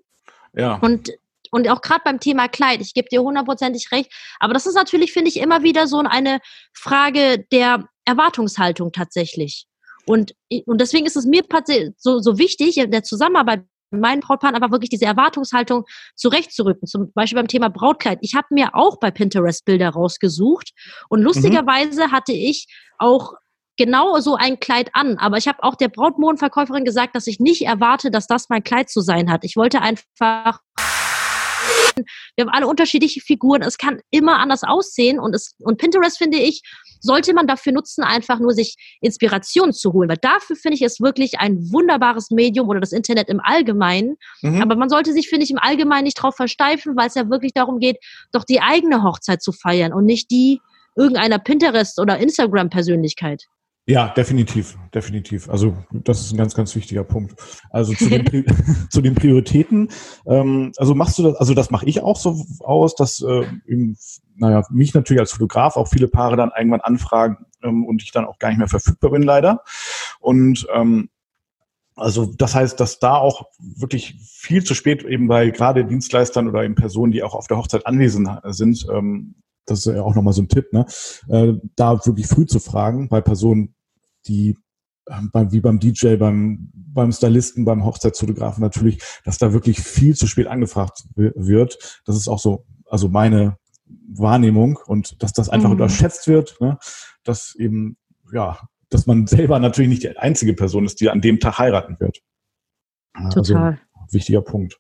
[0.54, 0.76] Ja.
[0.80, 1.12] Und
[1.52, 4.12] und auch gerade beim Thema Kleid, ich gebe dir hundertprozentig recht.
[4.40, 6.40] Aber das ist natürlich, finde ich, immer wieder so eine
[6.74, 9.66] Frage der Erwartungshaltung tatsächlich.
[10.06, 10.34] Und,
[10.66, 11.44] und deswegen ist es mir
[11.98, 15.86] so, so wichtig, in der Zusammenarbeit mit meinen Brautpaaren aber wirklich diese Erwartungshaltung
[16.16, 16.88] zurechtzurücken.
[16.88, 18.20] Zum Beispiel beim Thema Brautkleid.
[18.22, 20.72] Ich habe mir auch bei Pinterest Bilder rausgesucht
[21.10, 22.12] und lustigerweise mhm.
[22.12, 23.34] hatte ich auch
[23.78, 25.18] genau so ein Kleid an.
[25.18, 28.90] Aber ich habe auch der Brautmodenverkäuferin gesagt, dass ich nicht erwarte, dass das mein Kleid
[28.90, 29.44] zu sein hat.
[29.44, 30.60] Ich wollte einfach
[32.36, 33.62] wir haben alle unterschiedliche Figuren.
[33.62, 35.20] Es kann immer anders aussehen.
[35.20, 36.62] Und, es, und Pinterest, finde ich,
[37.02, 40.10] sollte man dafür nutzen, einfach nur sich Inspiration zu holen.
[40.10, 44.18] Weil dafür finde ich es wirklich ein wunderbares Medium oder das Internet im Allgemeinen.
[44.42, 44.62] Mhm.
[44.62, 47.54] Aber man sollte sich, finde ich, im Allgemeinen nicht darauf versteifen, weil es ja wirklich
[47.54, 47.98] darum geht,
[48.32, 50.62] doch die eigene Hochzeit zu feiern und nicht die
[50.96, 53.46] irgendeiner Pinterest- oder Instagram-Persönlichkeit.
[53.90, 55.50] Ja, definitiv, definitiv.
[55.50, 57.34] Also das ist ein ganz, ganz wichtiger Punkt.
[57.72, 58.46] Also zu den, Pri
[58.92, 59.90] zu den Prioritäten.
[60.28, 63.98] Ähm, also machst du das, also das mache ich auch so aus, dass äh, eben,
[64.36, 68.26] naja, mich natürlich als Fotograf auch viele Paare dann irgendwann anfragen ähm, und ich dann
[68.26, 69.64] auch gar nicht mehr verfügbar bin leider.
[70.20, 71.10] Und ähm,
[71.96, 76.64] also das heißt, dass da auch wirklich viel zu spät eben bei gerade Dienstleistern oder
[76.64, 79.34] eben Personen, die auch auf der Hochzeit anwesend sind, ähm,
[79.66, 80.86] das ist ja auch nochmal so ein Tipp, ne?
[81.28, 83.76] Äh, da wirklich früh zu fragen bei Personen,
[84.28, 84.58] die
[85.10, 90.16] ähm, beim, wie beim DJ, beim, beim Stylisten, beim Hochzeitsfotografen natürlich, dass da wirklich viel
[90.16, 92.02] zu spät angefragt wird.
[92.06, 95.74] Das ist auch so, also meine Wahrnehmung und dass das einfach mhm.
[95.74, 96.78] unterschätzt wird, ne?
[97.24, 97.98] dass eben,
[98.32, 102.00] ja, dass man selber natürlich nicht die einzige Person ist, die an dem Tag heiraten
[102.00, 102.20] wird.
[103.14, 103.80] Also, Total.
[103.94, 104.80] Also, wichtiger Punkt.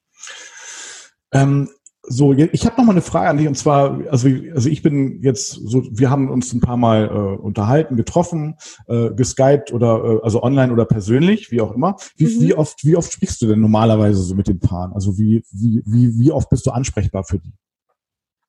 [1.32, 1.69] Ähm,
[2.10, 5.22] so, ich habe noch mal eine Frage an dich und zwar, also, also ich bin
[5.22, 8.56] jetzt so, wir haben uns ein paar Mal äh, unterhalten, getroffen,
[8.88, 11.95] äh, geskypt oder äh, also online oder persönlich, wie auch immer.
[12.17, 12.41] Wie, mhm.
[12.41, 14.91] wie oft, wie oft sprichst du denn normalerweise so mit den Paaren?
[14.93, 17.54] Also wie, wie, wie, wie oft bist du ansprechbar für die?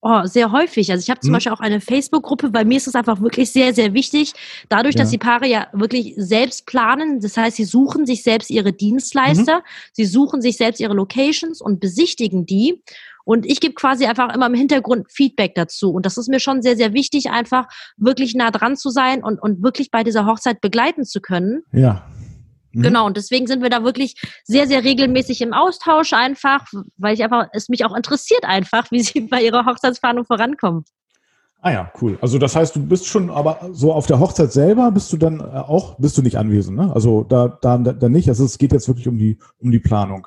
[0.03, 0.91] Oh, sehr häufig.
[0.91, 1.35] Also ich habe zum hm.
[1.35, 2.49] Beispiel auch eine Facebook-Gruppe.
[2.49, 4.33] Bei mir ist es einfach wirklich sehr, sehr wichtig.
[4.71, 5.03] Dadurch, ja.
[5.03, 9.59] dass die Paare ja wirklich selbst planen, das heißt, sie suchen sich selbst ihre Dienstleister,
[9.59, 9.63] mhm.
[9.93, 12.83] sie suchen sich selbst ihre Locations und besichtigen die.
[13.25, 15.93] Und ich gebe quasi einfach immer im Hintergrund Feedback dazu.
[15.93, 19.41] Und das ist mir schon sehr, sehr wichtig, einfach wirklich nah dran zu sein und,
[19.41, 21.63] und wirklich bei dieser Hochzeit begleiten zu können.
[21.73, 22.07] Ja.
[22.73, 22.83] Mhm.
[22.83, 26.65] Genau, und deswegen sind wir da wirklich sehr, sehr regelmäßig im Austausch einfach,
[26.97, 30.85] weil ich einfach, es mich auch interessiert einfach, wie sie bei ihrer Hochzeitsplanung vorankommen.
[31.63, 32.19] Ah ja, cool.
[32.23, 35.41] Also das heißt, du bist schon, aber so auf der Hochzeit selber bist du dann
[35.41, 36.91] äh, auch, bist du nicht anwesend, ne?
[36.95, 38.31] Also da, da, da nicht.
[38.31, 40.27] Also es geht jetzt wirklich um die, um die Planung.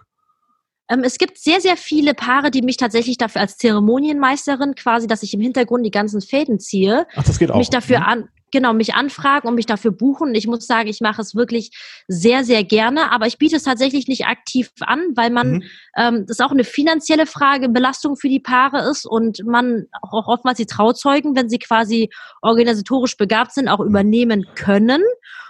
[0.90, 5.24] Ähm, es gibt sehr, sehr viele Paare, die mich tatsächlich dafür als Zeremonienmeisterin quasi, dass
[5.24, 7.08] ich im Hintergrund die ganzen Fäden ziehe.
[7.16, 7.58] Ach, das geht auch.
[7.58, 8.06] Mich dafür mhm.
[8.06, 10.36] an, genau mich anfragen und mich dafür buchen.
[10.36, 11.72] Ich muss sagen, ich mache es wirklich
[12.08, 15.64] sehr, sehr gerne, aber ich biete es tatsächlich nicht aktiv an, weil man mhm.
[15.98, 20.58] ähm, das auch eine finanzielle Frage, Belastung für die Paare ist und man auch oftmals
[20.58, 22.10] die Trauzeugen, wenn sie quasi
[22.42, 25.02] organisatorisch begabt sind, auch übernehmen können.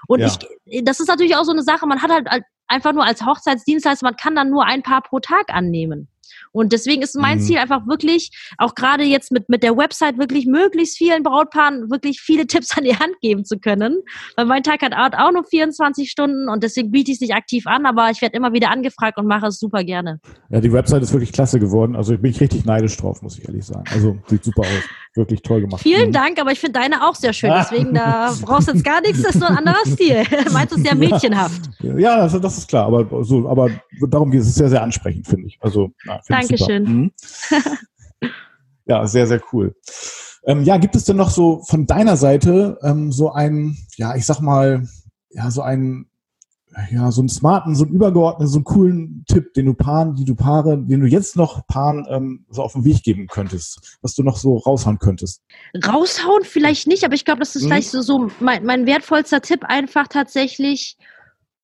[0.08, 0.28] Und ja.
[0.66, 4.06] ich, das ist natürlich auch so eine Sache, man hat halt einfach nur als Hochzeitsdienstleister,
[4.06, 6.08] man kann dann nur ein Paar pro Tag annehmen.
[6.52, 7.44] Und deswegen ist mein mhm.
[7.44, 12.22] Ziel einfach wirklich, auch gerade jetzt mit, mit der Website, wirklich möglichst vielen Brautpaaren wirklich
[12.22, 14.00] viele Tipps an die Hand geben zu können.
[14.36, 17.68] Weil mein Tag hat auch nur 24 Stunden und deswegen biete ich es nicht aktiv
[17.68, 20.20] an, aber ich werde immer wieder angefragt und mache es super gerne.
[20.50, 21.96] Ja, die Website ist wirklich klasse geworden.
[21.96, 23.84] Also bin ich richtig neidisch drauf, muss ich ehrlich sagen.
[23.92, 24.84] Also sieht super aus.
[25.16, 25.84] Wirklich toll gemacht.
[25.84, 26.14] Vielen mhm.
[26.14, 27.52] Dank, aber ich finde deine auch sehr schön.
[27.56, 30.24] Deswegen, da brauchst du jetzt gar nichts, das ist nur ein anderer Stil.
[30.54, 31.70] Meinst du es ja mädchenhaft.
[31.82, 33.70] Ja, also das ist klar, aber so, aber
[34.10, 35.60] darum geht es sehr, sehr ansprechend, finde ich.
[35.62, 36.84] Also, na, Dankeschön.
[36.84, 37.12] Mhm.
[38.86, 39.76] ja, sehr, sehr cool.
[40.46, 44.26] Ähm, ja, gibt es denn noch so von deiner Seite ähm, so einen, ja, ich
[44.26, 44.88] sag mal,
[45.30, 46.10] ja, so einen,
[46.92, 50.26] ja, so einen smarten, so einen übergeordneten, so einen coolen Tipp, den du Paaren, die
[50.26, 54.16] du Paare, den du jetzt noch Paaren ähm, so auf den Weg geben könntest, was
[54.16, 55.44] du noch so raushauen könntest?
[55.86, 57.68] Raushauen vielleicht nicht, aber ich glaube, das ist mhm.
[57.68, 60.98] vielleicht so, so mein, mein wertvollster Tipp einfach tatsächlich,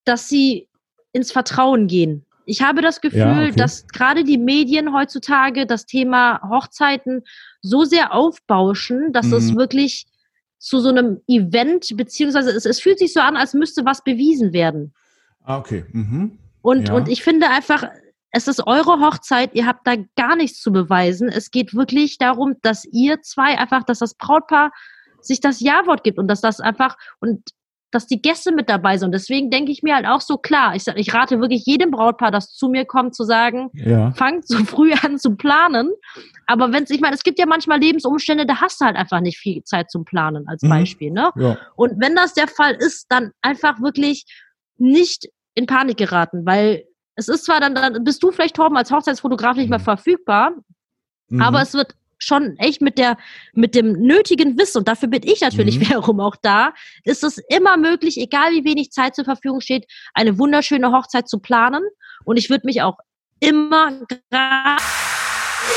[0.05, 0.69] dass sie
[1.11, 2.25] ins Vertrauen gehen.
[2.49, 3.53] Ich habe das Gefühl, ja, okay.
[3.55, 7.23] dass gerade die Medien heutzutage das Thema Hochzeiten
[7.61, 9.33] so sehr aufbauschen, dass mhm.
[9.33, 10.07] es wirklich
[10.57, 14.51] zu so einem Event, beziehungsweise es, es, fühlt sich so an, als müsste was bewiesen
[14.51, 14.95] werden.
[15.43, 15.85] Ah, okay.
[15.91, 16.39] Mhm.
[16.63, 16.95] Und, ja.
[16.95, 17.87] und ich finde einfach,
[18.31, 21.29] es ist eure Hochzeit, ihr habt da gar nichts zu beweisen.
[21.29, 24.71] Es geht wirklich darum, dass ihr zwei einfach, dass das Brautpaar
[25.21, 27.51] sich das Ja-Wort gibt und dass das einfach, und
[27.91, 29.13] dass die Gäste mit dabei sind.
[29.13, 30.75] Deswegen denke ich mir halt auch so klar.
[30.75, 34.11] Ich, ich rate wirklich jedem Brautpaar, das zu mir kommt, zu sagen, ja.
[34.11, 35.91] fangt so früh an zu planen.
[36.45, 39.21] Aber wenn es, ich meine, es gibt ja manchmal Lebensumstände, da hast du halt einfach
[39.21, 40.69] nicht viel Zeit zum Planen als mhm.
[40.69, 41.11] Beispiel.
[41.11, 41.31] Ne?
[41.35, 41.57] Ja.
[41.75, 44.25] Und wenn das der Fall ist, dann einfach wirklich
[44.77, 48.91] nicht in Panik geraten, weil es ist zwar dann, dann bist du vielleicht Torben als
[48.91, 49.83] Hochzeitsfotograf nicht mehr mhm.
[49.83, 50.51] verfügbar,
[51.27, 51.41] mhm.
[51.41, 53.17] aber es wird schon echt mit der,
[53.53, 55.81] mit dem nötigen Wissen, und dafür bin ich natürlich mhm.
[55.87, 60.37] wiederum auch da, ist es immer möglich, egal wie wenig Zeit zur Verfügung steht, eine
[60.37, 61.83] wunderschöne Hochzeit zu planen.
[62.25, 62.97] Und ich würde mich auch
[63.39, 63.99] immer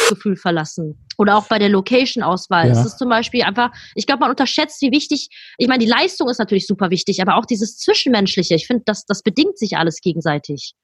[0.09, 0.99] Gefühl verlassen.
[1.19, 2.67] Oder auch bei der Location-Auswahl.
[2.67, 2.73] Ja.
[2.73, 5.29] Es ist zum Beispiel einfach, ich glaube, man unterschätzt, wie wichtig,
[5.59, 9.05] ich meine, die Leistung ist natürlich super wichtig, aber auch dieses Zwischenmenschliche, ich finde, das,
[9.05, 10.75] das bedingt sich alles gegenseitig.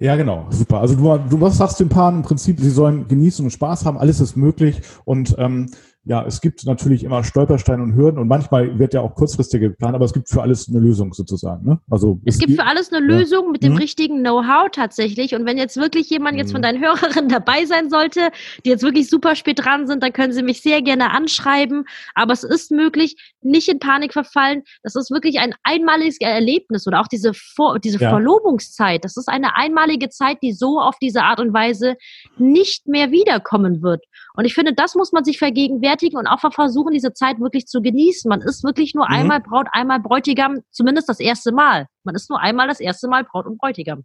[0.00, 0.80] Ja, genau, super.
[0.80, 3.98] Also du, du was sagst den Paaren im Prinzip, sie sollen genießen und Spaß haben,
[3.98, 4.80] alles ist möglich.
[5.04, 5.66] Und ähm,
[6.04, 9.94] ja, es gibt natürlich immer Stolpersteine und Hürden und manchmal wird ja auch kurzfristige geplant,
[9.94, 11.66] aber es gibt für alles eine Lösung sozusagen.
[11.66, 11.78] Ne?
[11.90, 13.50] Also es, es gibt für alles eine Lösung ja.
[13.52, 13.78] mit dem mhm.
[13.78, 15.34] richtigen Know-how tatsächlich.
[15.34, 16.64] Und wenn jetzt wirklich jemand jetzt von mhm.
[16.64, 18.30] deinen Hörerinnen dabei sein sollte,
[18.64, 21.84] die jetzt wirklich super spät dran sind, dann können sie mich sehr gerne anschreiben.
[22.14, 24.62] Aber es ist möglich, nicht in Panik verfallen.
[24.82, 28.08] Das ist wirklich ein einmaliges Erlebnis oder auch diese, Vor diese ja.
[28.08, 29.04] Verlobungszeit.
[29.04, 31.96] Das ist eine einmalige Zeit, die so auf diese Art und Weise
[32.38, 34.02] nicht mehr wiederkommen wird.
[34.34, 37.82] Und ich finde, das muss man sich vergegenwärtigen und auch versuchen, diese Zeit wirklich zu
[37.82, 38.28] genießen.
[38.28, 39.14] Man ist wirklich nur mhm.
[39.14, 41.86] einmal Braut, einmal Bräutigam, zumindest das erste Mal.
[42.04, 44.02] Man ist nur einmal das erste Mal Braut und Bräutigam.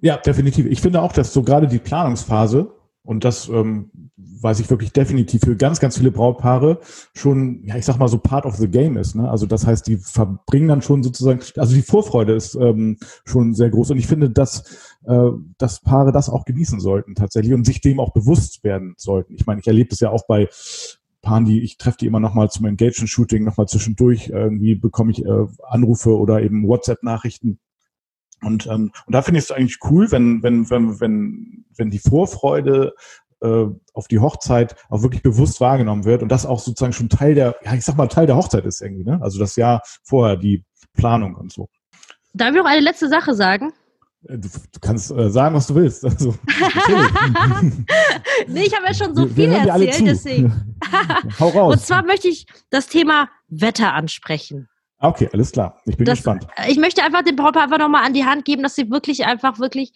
[0.00, 0.66] Ja, definitiv.
[0.66, 2.70] Ich finde auch, dass so gerade die Planungsphase
[3.06, 6.80] und das ähm, weiß ich wirklich definitiv für ganz, ganz viele Brautpaare
[7.14, 9.14] schon, ja, ich sag mal so part of the game ist.
[9.14, 9.30] Ne?
[9.30, 13.70] Also das heißt, die verbringen dann schon sozusagen, also die Vorfreude ist ähm, schon sehr
[13.70, 13.92] groß.
[13.92, 18.00] Und ich finde, dass, äh, dass Paare das auch genießen sollten tatsächlich und sich dem
[18.00, 19.34] auch bewusst werden sollten.
[19.34, 20.48] Ich meine, ich erlebe das ja auch bei
[21.22, 24.28] Paaren, die ich treffe die immer noch mal zum Engagement-Shooting, noch mal zwischendurch.
[24.28, 27.58] Irgendwie bekomme ich äh, Anrufe oder eben WhatsApp-Nachrichten
[28.42, 31.98] und, ähm, und da finde ich es eigentlich cool, wenn, wenn, wenn, wenn, wenn die
[31.98, 32.94] Vorfreude
[33.40, 37.34] äh, auf die Hochzeit auch wirklich bewusst wahrgenommen wird und das auch sozusagen schon Teil
[37.34, 39.18] der, ja, ich sag mal, Teil der Hochzeit ist irgendwie, ne?
[39.22, 41.68] Also das Jahr vorher, die Planung und so.
[42.34, 43.72] Darf ich noch eine letzte Sache sagen?
[44.28, 46.04] Äh, du, du kannst äh, sagen, was du willst.
[46.04, 46.34] Also,
[48.46, 50.78] nee, ich habe ja schon so viel erzählt, deswegen.
[51.40, 51.74] Hau raus.
[51.74, 54.68] Und zwar möchte ich das Thema Wetter ansprechen.
[55.06, 55.80] Okay, alles klar.
[55.84, 56.46] Ich bin das, gespannt.
[56.68, 59.60] Ich möchte einfach den Brautpaar einfach nochmal an die Hand geben, dass sie wirklich einfach
[59.60, 59.92] wirklich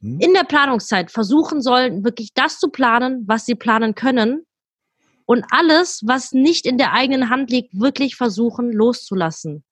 [0.00, 0.20] hm?
[0.20, 4.46] in der Planungszeit versuchen sollen, wirklich das zu planen, was sie planen können.
[5.26, 9.64] Und alles, was nicht in der eigenen Hand liegt, wirklich versuchen loszulassen.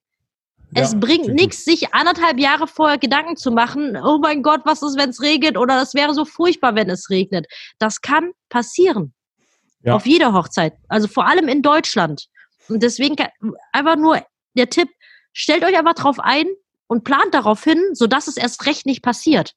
[0.74, 4.82] Ja, es bringt nichts, sich anderthalb Jahre vorher Gedanken zu machen, oh mein Gott, was
[4.82, 7.46] ist, wenn es regnet oder es wäre so furchtbar, wenn es regnet.
[7.78, 9.12] Das kann passieren.
[9.82, 9.94] Ja.
[9.94, 10.74] Auf jeder Hochzeit.
[10.88, 12.26] Also vor allem in Deutschland.
[12.68, 13.16] Und deswegen
[13.72, 14.22] einfach nur
[14.56, 14.88] der Tipp,
[15.32, 16.46] stellt euch einfach drauf ein
[16.86, 19.54] und plant darauf hin, sodass es erst recht nicht passiert.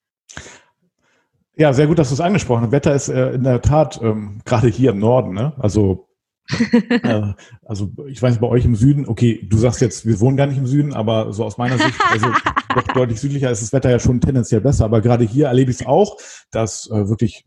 [1.57, 2.71] Ja, sehr gut, dass du es angesprochen hast.
[2.71, 5.53] Wetter ist äh, in der Tat ähm, gerade hier im Norden, ne?
[5.57, 6.09] also
[6.89, 7.33] äh,
[7.65, 10.57] also ich weiß bei euch im Süden, okay, du sagst jetzt, wir wohnen gar nicht
[10.57, 12.27] im Süden, aber so aus meiner Sicht, also
[12.75, 14.85] doch deutlich südlicher ist das Wetter ja schon tendenziell besser.
[14.85, 16.17] Aber gerade hier erlebe ich es auch,
[16.51, 17.45] dass äh, wirklich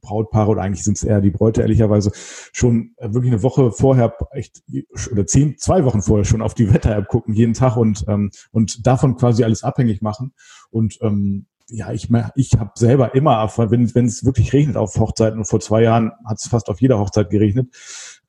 [0.00, 2.12] Brautpaare oder eigentlich sind es eher die Bräute ehrlicherweise
[2.52, 4.62] schon äh, wirklich eine Woche vorher echt
[5.10, 8.86] oder zehn, zwei Wochen vorher schon auf die Wetter-App gucken jeden Tag und ähm, und
[8.86, 10.32] davon quasi alles abhängig machen
[10.70, 15.38] und ähm, ja, ich, ich habe selber immer, wenn wenn es wirklich regnet auf Hochzeiten,
[15.38, 17.68] und vor zwei Jahren hat es fast auf jeder Hochzeit geregnet,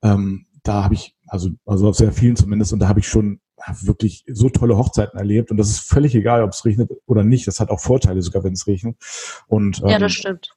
[0.03, 3.39] ähm, da habe ich, also, also auf sehr vielen zumindest, und da habe ich schon
[3.81, 5.51] wirklich so tolle Hochzeiten erlebt.
[5.51, 7.47] Und das ist völlig egal, ob es regnet oder nicht.
[7.47, 8.97] Das hat auch Vorteile, sogar wenn es regnet.
[9.47, 10.51] Und, ähm, ja, das stimmt.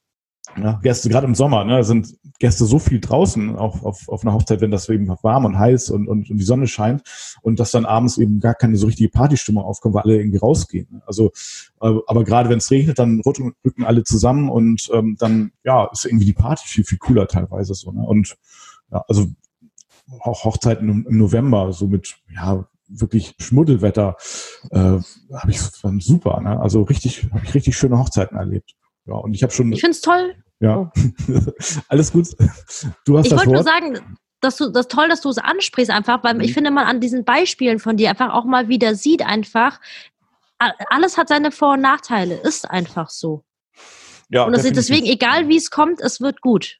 [0.57, 4.33] Ja, Gäste, gerade im Sommer, ne, sind Gäste so viel draußen auf, auf, auf einer
[4.33, 7.03] Hochzeit, wenn das eben warm und heiß und, und, und die Sonne scheint
[7.41, 11.01] und dass dann abends eben gar keine so richtige Partystimmung aufkommt, weil alle irgendwie rausgehen.
[11.05, 11.31] Also,
[11.81, 16.05] äh, aber gerade wenn es regnet, dann rücken, alle zusammen und ähm, dann ja ist
[16.05, 17.91] irgendwie die Party viel, viel cooler teilweise so.
[17.91, 18.01] Ne?
[18.01, 18.37] Und
[18.91, 19.27] ja, also
[20.21, 24.15] auch Hochzeiten im, November, so mit ja wirklich Schmuddelwetter,
[24.71, 25.59] äh, habe ich
[25.99, 26.39] super.
[26.39, 26.59] Ne?
[26.59, 28.75] Also richtig, habe ich richtig schöne Hochzeiten erlebt.
[29.05, 29.71] Ja, und ich habe schon.
[29.71, 30.35] Ich finde es toll.
[30.59, 30.91] Ja, oh.
[31.89, 32.27] alles gut.
[33.05, 36.23] Du hast ich wollte nur sagen, dass du das toll, dass du es ansprichst einfach,
[36.23, 36.41] weil mhm.
[36.41, 39.79] ich finde man an diesen Beispielen von dir einfach auch mal wieder sieht einfach,
[40.57, 43.43] alles hat seine Vor- und Nachteile, ist einfach so.
[44.29, 46.77] Ja, und deswegen, egal wie es kommt, es wird gut.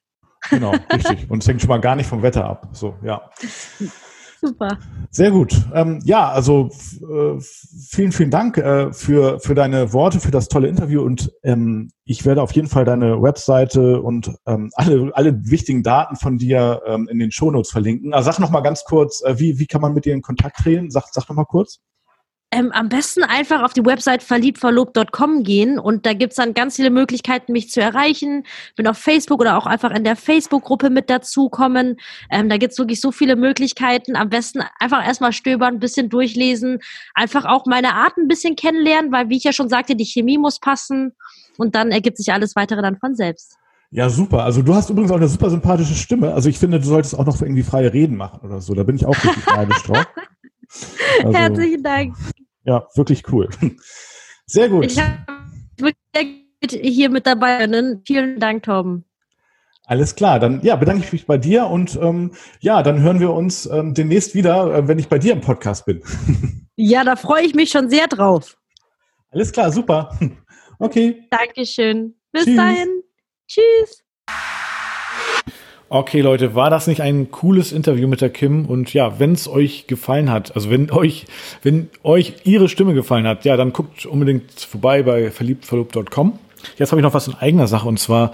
[0.50, 1.30] Genau, richtig.
[1.30, 2.68] Und es hängt schon mal gar nicht vom Wetter ab.
[2.72, 3.30] So, ja.
[4.40, 4.78] Super.
[5.10, 5.54] Sehr gut.
[5.72, 6.70] Ähm, ja, also
[7.00, 7.40] äh,
[7.88, 12.24] vielen, vielen Dank äh, für, für deine Worte, für das tolle Interview und ähm, ich
[12.24, 17.08] werde auf jeden Fall deine Webseite und ähm, alle, alle wichtigen Daten von dir ähm,
[17.08, 18.14] in den Shownotes verlinken.
[18.14, 20.58] Also sag noch mal ganz kurz, äh, wie, wie kann man mit dir in Kontakt
[20.58, 20.90] treten?
[20.90, 21.80] Sag, sag noch mal kurz.
[22.56, 26.76] Ähm, am besten einfach auf die Website verliebtverlobt.com gehen und da gibt es dann ganz
[26.76, 28.44] viele Möglichkeiten, mich zu erreichen.
[28.76, 31.98] Bin auf Facebook oder auch einfach in der Facebook-Gruppe mit dazukommen.
[32.30, 34.16] Ähm, da gibt es wirklich so viele Möglichkeiten.
[34.16, 36.78] Am besten einfach erstmal stöbern, ein bisschen durchlesen,
[37.14, 40.38] einfach auch meine Art ein bisschen kennenlernen, weil wie ich ja schon sagte, die Chemie
[40.38, 41.12] muss passen
[41.58, 43.58] und dann ergibt sich alles weitere dann von selbst.
[43.90, 44.44] Ja, super.
[44.44, 46.32] Also du hast übrigens auch eine super sympathische Stimme.
[46.32, 48.72] Also ich finde, du solltest auch noch irgendwie freie Reden machen oder so.
[48.72, 50.06] Da bin ich auch richtig neidisch drauf.
[51.22, 52.14] Also, Herzlichen Dank.
[52.66, 53.48] Ja, wirklich cool.
[54.46, 54.84] Sehr gut.
[54.86, 55.92] Ich habe
[56.68, 57.66] hier mit dabei.
[57.66, 58.02] Ne?
[58.06, 59.04] Vielen Dank, Torben.
[59.88, 63.32] Alles klar, dann ja, bedanke ich mich bei dir und ähm, ja, dann hören wir
[63.32, 66.02] uns ähm, demnächst wieder, äh, wenn ich bei dir im Podcast bin.
[66.76, 68.58] ja, da freue ich mich schon sehr drauf.
[69.30, 70.18] Alles klar, super.
[70.78, 71.26] Okay.
[71.30, 72.14] Dankeschön.
[72.32, 72.56] Bis Tschüss.
[72.56, 73.02] dahin.
[73.48, 74.05] Tschüss.
[75.88, 78.66] Okay, Leute, war das nicht ein cooles Interview mit der Kim?
[78.66, 81.26] Und ja, wenn es euch gefallen hat, also wenn euch,
[81.62, 86.40] wenn euch ihre Stimme gefallen hat, ja, dann guckt unbedingt vorbei bei verliebtverlobt.com.
[86.76, 88.32] Jetzt habe ich noch was in eigener Sache und zwar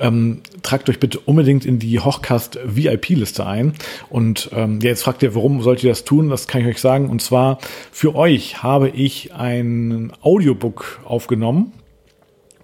[0.00, 3.74] ähm, tragt euch bitte unbedingt in die Hochcast VIP-Liste ein.
[4.08, 6.30] Und ähm, jetzt fragt ihr, warum sollt ihr das tun?
[6.30, 7.10] Das kann ich euch sagen.
[7.10, 7.58] Und zwar
[7.92, 11.72] für euch habe ich ein Audiobook aufgenommen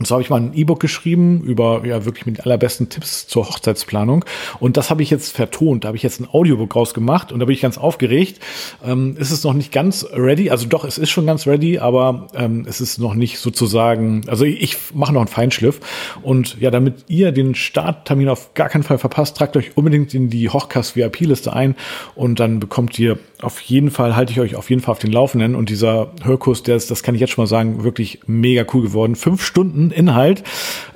[0.00, 3.46] und so habe ich mal ein E-Book geschrieben über ja wirklich mit allerbesten Tipps zur
[3.46, 4.24] Hochzeitsplanung.
[4.58, 5.84] Und das habe ich jetzt vertont.
[5.84, 8.40] Da habe ich jetzt ein Audiobook rausgemacht und da bin ich ganz aufgeregt.
[8.82, 10.48] Ähm, ist es noch nicht ganz ready?
[10.48, 14.22] Also doch, es ist schon ganz ready, aber ähm, es ist noch nicht sozusagen.
[14.26, 15.80] Also ich, ich mache noch einen Feinschliff.
[16.22, 20.30] Und ja, damit ihr den Starttermin auf gar keinen Fall verpasst, tragt euch unbedingt in
[20.30, 21.76] die Hochcast VIP-Liste ein
[22.14, 25.12] und dann bekommt ihr auf jeden Fall, halte ich euch auf jeden Fall auf den
[25.12, 25.54] Laufenden.
[25.54, 28.82] Und dieser Hörkurs, der ist, das kann ich jetzt schon mal sagen, wirklich mega cool
[28.82, 29.16] geworden.
[29.16, 30.42] Fünf Stunden Inhalt,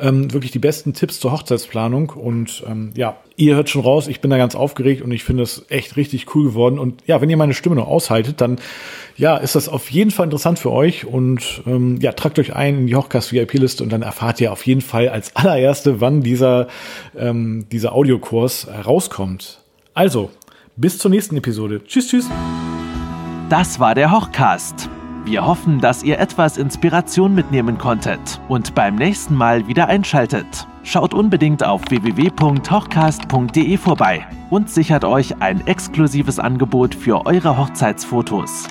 [0.00, 2.10] ähm, wirklich die besten Tipps zur Hochzeitsplanung.
[2.10, 5.42] Und ähm, ja, ihr hört schon raus, ich bin da ganz aufgeregt und ich finde
[5.42, 6.78] es echt richtig cool geworden.
[6.78, 8.58] Und ja, wenn ihr meine Stimme noch aushaltet, dann
[9.16, 11.06] ja, ist das auf jeden Fall interessant für euch.
[11.06, 14.80] Und ähm, ja, tragt euch ein in die Hochcast-VIP-Liste und dann erfahrt ihr auf jeden
[14.80, 16.68] Fall als allererste, wann dieser,
[17.16, 19.60] ähm, dieser Audiokurs rauskommt.
[19.94, 20.30] Also,
[20.76, 21.82] bis zur nächsten Episode.
[21.84, 22.28] Tschüss, tschüss.
[23.48, 24.88] Das war der Hochcast.
[25.24, 30.66] Wir hoffen, dass ihr etwas Inspiration mitnehmen konntet und beim nächsten Mal wieder einschaltet.
[30.82, 38.68] Schaut unbedingt auf www.hochcast.de vorbei und sichert euch ein exklusives Angebot für eure Hochzeitsfotos.